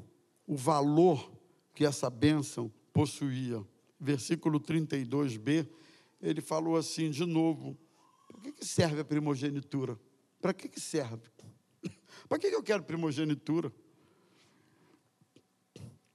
o 0.46 0.56
valor 0.56 1.32
que 1.74 1.86
essa 1.86 2.10
bênção 2.10 2.70
possuía 2.92 3.64
versículo 4.04 4.60
32b, 4.60 5.66
ele 6.20 6.40
falou 6.40 6.76
assim 6.76 7.10
de 7.10 7.24
novo: 7.24 7.76
para 8.28 8.40
que, 8.40 8.52
que 8.52 8.64
serve 8.64 9.00
a 9.00 9.04
primogenitura? 9.04 9.98
Para 10.40 10.52
que, 10.52 10.68
que 10.68 10.80
serve? 10.80 11.22
Para 12.28 12.38
que, 12.38 12.50
que 12.50 12.56
eu 12.56 12.62
quero 12.62 12.82
primogenitura? 12.82 13.72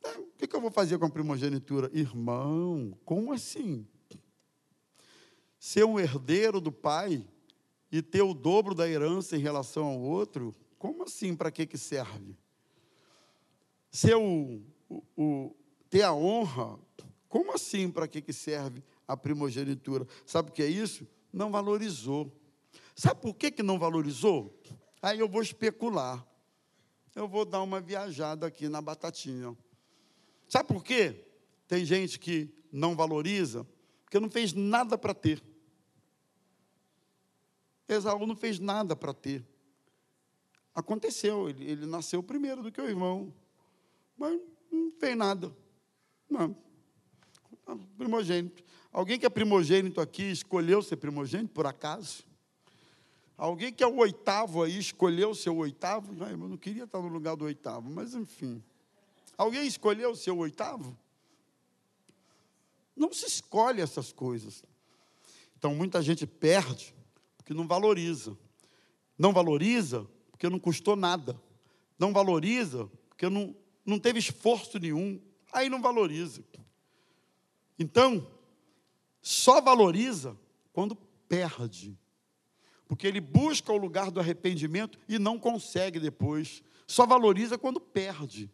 É, 0.04 0.18
o 0.18 0.28
que, 0.38 0.48
que 0.48 0.56
eu 0.56 0.62
vou 0.62 0.72
fazer 0.72 0.98
com 0.98 1.06
a 1.06 1.10
primogenitura? 1.10 1.90
Irmão, 1.94 2.98
como 3.04 3.34
assim? 3.34 3.88
Ser 5.60 5.84
um 5.84 6.00
herdeiro 6.00 6.62
do 6.62 6.72
pai 6.72 7.28
e 7.92 8.02
ter 8.02 8.22
o 8.22 8.34
dobro 8.34 8.74
da 8.74 8.88
herança 8.88 9.36
em 9.36 9.40
relação 9.40 9.86
ao 9.86 10.00
outro, 10.00 10.56
como 10.78 11.04
assim? 11.04 11.36
Para 11.36 11.52
que, 11.52 11.66
que 11.66 11.78
serve? 11.78 12.38
Ser 13.92 14.16
o, 14.16 14.62
o, 14.88 15.04
o, 15.18 15.56
ter 15.90 16.04
a 16.04 16.14
honra 16.14 16.80
como 17.30 17.54
assim? 17.54 17.90
Para 17.92 18.08
que, 18.08 18.22
que 18.22 18.34
serve 18.34 18.84
a 19.08 19.16
primogenitura? 19.16 20.06
Sabe 20.26 20.50
o 20.50 20.52
que 20.52 20.64
é 20.64 20.68
isso? 20.68 21.08
Não 21.32 21.52
valorizou. 21.52 22.36
Sabe 22.96 23.22
por 23.22 23.36
que, 23.36 23.52
que 23.52 23.64
não 23.64 23.78
valorizou? 23.78 24.60
Aí 25.02 25.20
eu 25.20 25.30
vou 25.30 25.42
especular. 25.42 26.26
Eu 27.16 27.28
vou 27.28 27.46
dar 27.46 27.62
uma 27.62 27.80
viajada 27.80 28.48
aqui 28.48 28.68
na 28.68 28.82
batatinha. 28.82 29.56
Sabe 30.48 30.68
por 30.68 30.84
quê? 30.84 31.26
Tem 31.68 31.86
gente 31.86 32.20
que 32.20 32.52
não 32.72 32.96
valoriza, 32.96 33.66
porque 34.04 34.20
não 34.20 34.30
fez 34.30 34.52
nada 34.54 34.98
para 34.98 35.14
ter. 35.14 35.42
Esaú 37.88 38.26
não 38.26 38.36
fez 38.36 38.60
nada 38.60 38.96
para 38.96 39.14
ter. 39.14 39.46
Aconteceu, 40.74 41.50
ele, 41.50 41.70
ele 41.70 41.86
nasceu 41.86 42.24
primeiro 42.24 42.64
do 42.64 42.72
que 42.72 42.82
o 42.82 42.88
irmão, 42.88 43.34
mas 44.18 44.40
não 44.72 44.92
fez 45.00 45.16
nada. 45.16 45.56
Não, 46.30 46.56
primogênito. 47.98 48.64
Alguém 48.92 49.20
que 49.20 49.26
é 49.26 49.30
primogênito 49.30 50.02
aqui 50.02 50.24
escolheu 50.24 50.82
ser 50.82 50.98
primogênito 50.98 51.54
por 51.54 51.66
acaso? 51.66 52.24
Alguém 53.38 53.72
que 53.72 53.84
é 53.84 53.88
o 53.88 53.98
oitavo 53.98 54.64
aí 54.64 54.78
escolheu 54.78 55.34
ser 55.34 55.50
o 55.50 55.58
oitavo? 55.58 56.14
eu 56.24 56.38
não 56.38 56.58
queria 56.58 56.84
estar 56.84 57.00
no 57.02 57.08
lugar 57.08 57.36
do 57.36 57.46
oitavo, 57.46 57.90
mas 57.90 58.14
enfim. 58.14 58.62
Alguém 59.38 59.66
escolheu 59.66 60.14
ser 60.16 60.32
o 60.32 60.38
oitavo? 60.38 60.98
Não 62.94 63.14
se 63.14 63.26
escolhe 63.26 63.82
essas 63.82 64.12
coisas. 64.12 64.62
Então, 65.58 65.74
muita 65.74 66.02
gente 66.02 66.28
perde 66.28 66.94
porque 67.38 67.54
não 67.54 67.66
valoriza. 67.66 68.38
Não 69.18 69.32
valoriza 69.32 70.06
porque 70.32 70.50
não 70.50 70.60
custou 70.60 70.98
nada. 70.98 71.40
Não 71.98 72.12
valoriza 72.12 72.90
porque 73.08 73.30
não, 73.30 73.56
não 73.86 73.98
teve 73.98 74.20
esforço 74.20 74.78
nenhum. 74.78 75.18
Aí 75.54 75.70
não 75.70 75.82
valoriza. 75.82 76.44
Então, 77.80 78.28
só 79.22 79.62
valoriza 79.62 80.38
quando 80.74 80.96
perde. 81.28 81.98
Porque 82.88 83.08
ele 83.08 83.22
busca 83.22 83.72
o 83.72 83.78
lugar 83.78 84.12
do 84.12 84.20
arrependimento 84.20 85.00
e 85.08 85.18
não 85.18 85.40
consegue 85.40 86.00
depois. 86.00 86.62
Só 86.86 87.06
valoriza 87.06 87.58
quando 87.58 87.80
perde. 87.80 88.52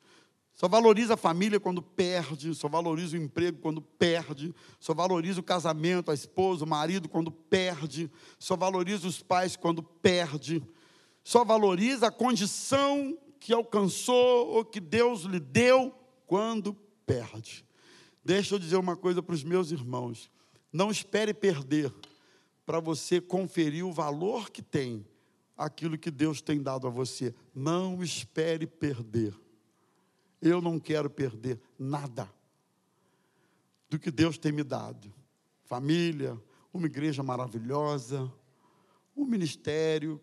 Só 0.53 0.69
valoriza 0.69 1.15
a 1.15 1.17
família 1.17 1.59
quando 1.59 1.81
perde, 1.81 2.55
só 2.55 2.69
valoriza 2.69 3.17
o 3.17 3.19
emprego 3.19 3.59
quando 3.59 3.81
perde, 3.81 4.55
só 4.79 4.93
valoriza 4.93 5.41
o 5.41 5.43
casamento, 5.43 6.09
a 6.09 6.13
esposa, 6.13 6.63
o 6.63 6.67
marido 6.67 7.09
quando 7.09 7.29
perde, 7.29 8.09
só 8.39 8.55
valoriza 8.55 9.05
os 9.05 9.21
pais 9.21 9.57
quando 9.57 9.83
perde, 9.83 10.63
só 11.25 11.43
valoriza 11.43 12.07
a 12.07 12.11
condição 12.11 13.17
que 13.37 13.51
alcançou 13.51 14.47
ou 14.47 14.63
que 14.63 14.79
Deus 14.79 15.23
lhe 15.23 15.41
deu 15.41 15.93
quando 16.25 16.73
perde. 17.05 17.65
Deixa 18.25 18.55
eu 18.55 18.59
dizer 18.59 18.77
uma 18.77 18.97
coisa 18.97 19.21
para 19.21 19.35
os 19.35 19.43
meus 19.43 19.69
irmãos: 19.71 20.31
não 20.73 20.89
espere 20.89 21.31
perder 21.31 21.93
para 22.65 22.79
você 22.79 23.21
conferir 23.21 23.85
o 23.85 23.93
valor 23.93 24.49
que 24.49 24.63
tem 24.63 25.05
aquilo 25.55 25.95
que 25.95 26.09
Deus 26.09 26.41
tem 26.41 26.59
dado 26.59 26.87
a 26.87 26.89
você. 26.89 27.35
Não 27.53 28.03
espere 28.03 28.65
perder. 28.65 29.39
Eu 30.41 30.59
não 30.59 30.79
quero 30.79 31.07
perder 31.07 31.61
nada 31.77 32.27
do 33.87 33.99
que 33.99 34.09
Deus 34.09 34.39
tem 34.39 34.51
me 34.51 34.63
dado. 34.63 35.13
Família, 35.63 36.41
uma 36.73 36.87
igreja 36.87 37.21
maravilhosa, 37.21 38.31
um 39.15 39.23
ministério, 39.23 40.19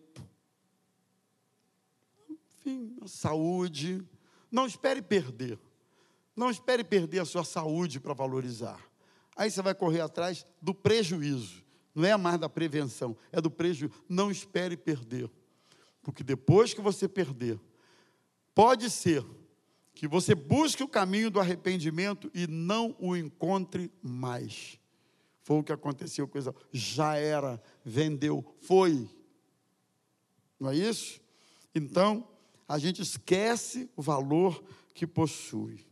enfim, 2.29 2.97
saúde. 3.05 4.05
Não 4.51 4.67
espere 4.67 5.01
perder. 5.01 5.57
Não 6.35 6.49
espere 6.49 6.83
perder 6.83 7.19
a 7.19 7.25
sua 7.25 7.43
saúde 7.43 7.99
para 7.99 8.13
valorizar. 8.13 8.79
Aí 9.35 9.49
você 9.49 9.61
vai 9.61 9.73
correr 9.73 10.01
atrás 10.01 10.45
do 10.61 10.73
prejuízo. 10.73 11.63
Não 11.93 12.05
é 12.05 12.17
mais 12.17 12.39
da 12.39 12.49
prevenção, 12.49 13.15
é 13.31 13.39
do 13.39 13.51
prejuízo. 13.51 13.93
Não 14.09 14.31
espere 14.31 14.75
perder. 14.75 15.29
Porque 16.01 16.23
depois 16.23 16.73
que 16.73 16.81
você 16.81 17.07
perder, 17.07 17.59
pode 18.53 18.89
ser 18.89 19.23
que 19.93 20.07
você 20.07 20.33
busque 20.33 20.83
o 20.83 20.87
caminho 20.87 21.29
do 21.29 21.39
arrependimento 21.39 22.29
e 22.33 22.47
não 22.47 22.95
o 22.99 23.15
encontre 23.15 23.91
mais. 24.01 24.79
Foi 25.43 25.59
o 25.59 25.63
que 25.63 25.71
aconteceu 25.71 26.27
com 26.27 26.37
Esaú. 26.37 26.55
Já 26.71 27.15
era, 27.15 27.61
vendeu, 27.85 28.43
foi. 28.61 29.07
Não 30.59 30.69
é 30.69 30.75
isso? 30.75 31.21
Então, 31.75 32.27
a 32.67 32.79
gente 32.79 33.01
esquece 33.01 33.89
o 33.95 34.01
valor 34.01 34.63
que 34.93 35.05
possui. 35.05 35.85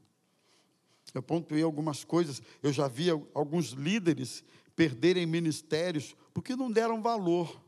Eu 1.13 1.21
pontuei 1.21 1.61
algumas 1.61 2.03
coisas, 2.03 2.41
eu 2.63 2.71
já 2.71 2.87
vi 2.87 3.09
alguns 3.33 3.71
líderes 3.71 4.43
perderem 4.75 5.25
ministérios 5.25 6.15
porque 6.33 6.55
não 6.55 6.71
deram 6.71 7.01
valor. 7.01 7.61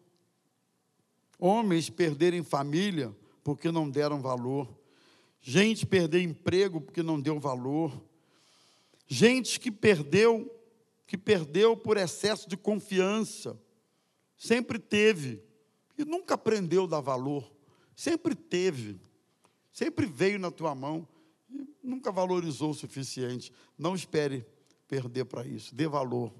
Homens 1.37 1.89
perderem 1.89 2.43
família 2.43 3.13
porque 3.43 3.71
não 3.71 3.89
deram 3.89 4.21
valor. 4.21 4.67
Gente 5.41 5.85
perder 5.85 6.21
emprego 6.21 6.79
porque 6.79 7.03
não 7.03 7.19
deu 7.19 7.39
valor. 7.39 7.91
Gente 9.05 9.59
que 9.59 9.69
perdeu, 9.69 10.49
que 11.05 11.17
perdeu 11.17 11.75
por 11.75 11.97
excesso 11.97 12.47
de 12.47 12.55
confiança. 12.55 13.59
Sempre 14.37 14.79
teve 14.79 15.43
e 15.97 16.05
nunca 16.05 16.35
aprendeu 16.35 16.85
a 16.85 16.87
dar 16.87 17.01
valor. 17.01 17.51
Sempre 17.93 18.35
teve. 18.35 18.99
Sempre 19.71 20.05
veio 20.05 20.39
na 20.39 20.49
tua 20.49 20.73
mão 20.73 21.07
nunca 21.83 22.11
valorizou 22.11 22.71
o 22.71 22.75
suficiente. 22.75 23.51
Não 23.77 23.95
espere 23.95 24.45
perder 24.87 25.25
para 25.25 25.45
isso. 25.45 25.73
Dê 25.73 25.87
valor 25.87 26.33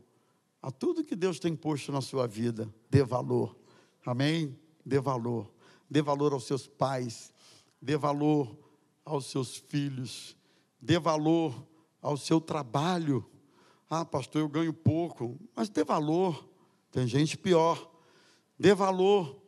a 0.62 0.72
tudo 0.72 1.04
que 1.04 1.16
Deus 1.16 1.40
tem 1.40 1.56
posto 1.56 1.92
na 1.92 2.02
sua 2.02 2.28
vida. 2.28 2.74
Dê 2.90 3.04
valor. 3.04 3.56
Amém? 4.06 4.58
Dê 4.86 5.00
valor. 5.00 5.52
Dê 5.90 6.02
valor 6.02 6.34
aos 6.34 6.46
seus 6.46 6.68
pais. 6.68 7.34
Dê 7.82 7.98
valor 7.98 8.64
aos 9.06 9.26
seus 9.26 9.58
filhos, 9.58 10.36
dê 10.82 10.98
valor 10.98 11.54
ao 12.02 12.18
seu 12.18 12.40
trabalho. 12.40 13.26
Ah, 13.90 14.06
pastor, 14.06 14.42
eu 14.42 14.50
ganho 14.50 14.74
pouco, 14.74 15.38
mas 15.56 15.70
dê 15.70 15.84
valor. 15.84 16.48
Tem 16.92 17.08
gente 17.08 17.38
pior. 17.38 17.92
Dê 18.58 18.74
valor 18.74 19.42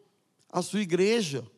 à 0.52 0.62
sua 0.62 0.82
igreja. 0.82 1.50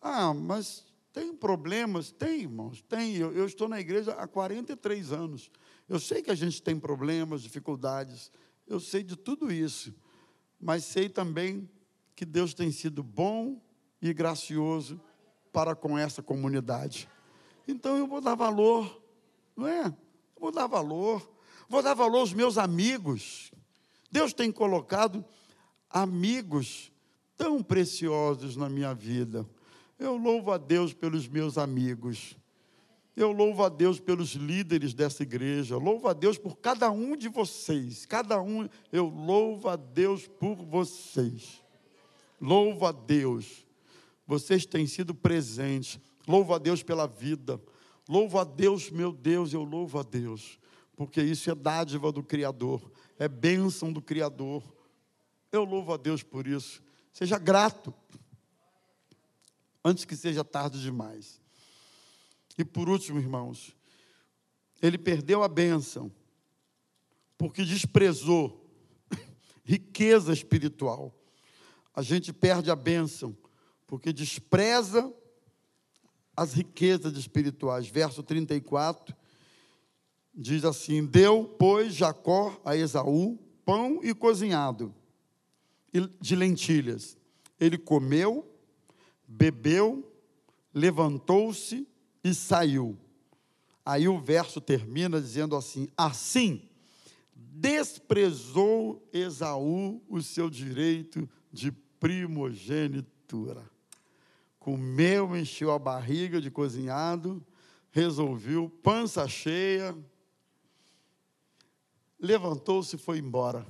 Ah, 0.00 0.32
mas 0.34 0.84
tem 1.12 1.34
problemas? 1.34 2.10
Tem, 2.10 2.40
irmãos, 2.40 2.82
tem. 2.82 3.16
Eu, 3.16 3.32
eu 3.32 3.44
estou 3.44 3.68
na 3.68 3.78
igreja 3.78 4.12
há 4.12 4.26
43 4.26 5.12
anos. 5.12 5.50
Eu 5.88 6.00
sei 6.00 6.22
que 6.22 6.30
a 6.30 6.34
gente 6.34 6.62
tem 6.62 6.78
problemas, 6.78 7.42
dificuldades. 7.42 8.32
Eu 8.66 8.80
sei 8.80 9.02
de 9.02 9.14
tudo 9.14 9.52
isso. 9.52 9.94
Mas 10.58 10.84
sei 10.84 11.08
também 11.08 11.68
que 12.16 12.24
Deus 12.24 12.54
tem 12.54 12.70
sido 12.70 13.02
bom 13.02 13.60
e 14.00 14.12
gracioso 14.14 15.00
para 15.52 15.76
com 15.76 15.98
essa 15.98 16.22
comunidade. 16.22 17.08
Então 17.68 17.96
eu 17.98 18.06
vou 18.06 18.20
dar 18.20 18.34
valor, 18.34 19.02
não 19.54 19.66
é? 19.66 19.94
Vou 20.40 20.50
dar 20.50 20.66
valor. 20.66 21.30
Vou 21.68 21.82
dar 21.82 21.94
valor 21.94 22.20
aos 22.20 22.32
meus 22.32 22.56
amigos. 22.56 23.52
Deus 24.10 24.32
tem 24.32 24.50
colocado 24.50 25.24
amigos 25.90 26.90
tão 27.36 27.62
preciosos 27.62 28.56
na 28.56 28.68
minha 28.68 28.94
vida. 28.94 29.46
Eu 30.02 30.16
louvo 30.16 30.50
a 30.50 30.58
Deus 30.58 30.92
pelos 30.92 31.28
meus 31.28 31.56
amigos. 31.56 32.36
Eu 33.14 33.30
louvo 33.30 33.62
a 33.62 33.68
Deus 33.68 34.00
pelos 34.00 34.30
líderes 34.30 34.92
dessa 34.92 35.22
igreja. 35.22 35.76
Louvo 35.76 36.08
a 36.08 36.12
Deus 36.12 36.36
por 36.36 36.56
cada 36.56 36.90
um 36.90 37.16
de 37.16 37.28
vocês. 37.28 38.04
Cada 38.04 38.42
um, 38.42 38.68
eu 38.90 39.06
louvo 39.06 39.68
a 39.68 39.76
Deus 39.76 40.26
por 40.26 40.56
vocês. 40.56 41.62
Louvo 42.40 42.84
a 42.84 42.90
Deus. 42.90 43.64
Vocês 44.26 44.66
têm 44.66 44.88
sido 44.88 45.14
presentes. 45.14 46.00
Louvo 46.26 46.52
a 46.52 46.58
Deus 46.58 46.82
pela 46.82 47.06
vida. 47.06 47.60
Louvo 48.08 48.40
a 48.40 48.44
Deus, 48.44 48.90
meu 48.90 49.12
Deus, 49.12 49.52
eu 49.52 49.62
louvo 49.62 50.00
a 50.00 50.02
Deus. 50.02 50.58
Porque 50.96 51.22
isso 51.22 51.48
é 51.48 51.54
dádiva 51.54 52.10
do 52.10 52.24
Criador, 52.24 52.90
é 53.20 53.28
bênção 53.28 53.92
do 53.92 54.02
Criador. 54.02 54.64
Eu 55.52 55.62
louvo 55.62 55.92
a 55.92 55.96
Deus 55.96 56.24
por 56.24 56.48
isso. 56.48 56.82
Seja 57.12 57.38
grato, 57.38 57.94
antes 59.84 60.04
que 60.04 60.16
seja 60.16 60.44
tarde 60.44 60.80
demais. 60.80 61.40
E 62.58 62.64
por 62.64 62.88
último, 62.88 63.18
irmãos, 63.18 63.76
ele 64.80 64.98
perdeu 64.98 65.42
a 65.42 65.48
bênção, 65.48 66.12
porque 67.38 67.64
desprezou 67.64 68.66
riqueza 69.64 70.32
espiritual. 70.32 71.14
A 71.94 72.02
gente 72.02 72.32
perde 72.32 72.70
a 72.70 72.76
bênção, 72.76 73.36
porque 73.86 74.12
despreza 74.12 75.12
as 76.36 76.52
riquezas 76.52 77.16
espirituais. 77.16 77.88
Verso 77.88 78.22
34 78.22 79.14
diz 80.34 80.64
assim: 80.64 81.04
Deu, 81.04 81.44
pois, 81.58 81.94
Jacó 81.94 82.60
a 82.64 82.76
Esaú 82.76 83.38
pão 83.64 84.00
e 84.02 84.14
cozinhado 84.14 84.94
de 86.20 86.34
lentilhas. 86.34 87.16
Ele 87.60 87.78
comeu, 87.78 88.51
bebeu, 89.32 90.10
levantou-se 90.72 91.86
e 92.22 92.34
saiu. 92.34 92.98
Aí 93.84 94.06
o 94.08 94.20
verso 94.20 94.60
termina 94.60 95.20
dizendo 95.20 95.56
assim: 95.56 95.88
Assim 95.96 96.68
desprezou 97.34 99.08
Esaú 99.12 100.02
o 100.08 100.22
seu 100.22 100.48
direito 100.48 101.28
de 101.52 101.72
primogenitura 101.98 103.72
comeu, 104.62 105.36
encheu 105.36 105.72
a 105.72 105.78
barriga 105.78 106.40
de 106.40 106.50
cozinhado, 106.50 107.44
resolveu, 107.90 108.70
pança 108.82 109.26
cheia, 109.26 109.96
levantou-se 112.18 112.94
e 112.94 112.98
foi 112.98 113.18
embora. 113.18 113.66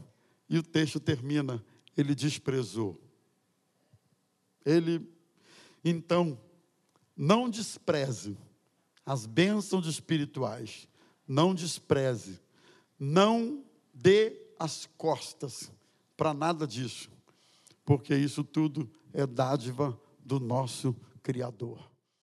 E 0.49 0.59
o 0.59 0.63
texto 0.63 1.01
termina: 1.01 1.65
ele 1.97 2.15
desprezou. 2.15 3.01
Ele, 4.65 5.11
então, 5.85 6.39
não 7.17 7.49
despreze 7.49 8.37
as 9.05 9.27
bênçãos 9.27 9.87
espirituais, 9.87 10.89
não 11.27 11.55
despreze, 11.55 12.41
não 12.99 13.65
dê 13.93 14.41
as 14.59 14.89
costas 14.97 15.73
para 16.17 16.33
nada 16.33 16.67
disso, 16.67 17.11
porque 17.85 18.15
isso 18.15 18.45
tudo 18.45 18.89
é 19.13 19.27
dádiva 19.27 19.99
do 20.25 20.39
nosso 20.39 20.95
Criador. 21.23 21.92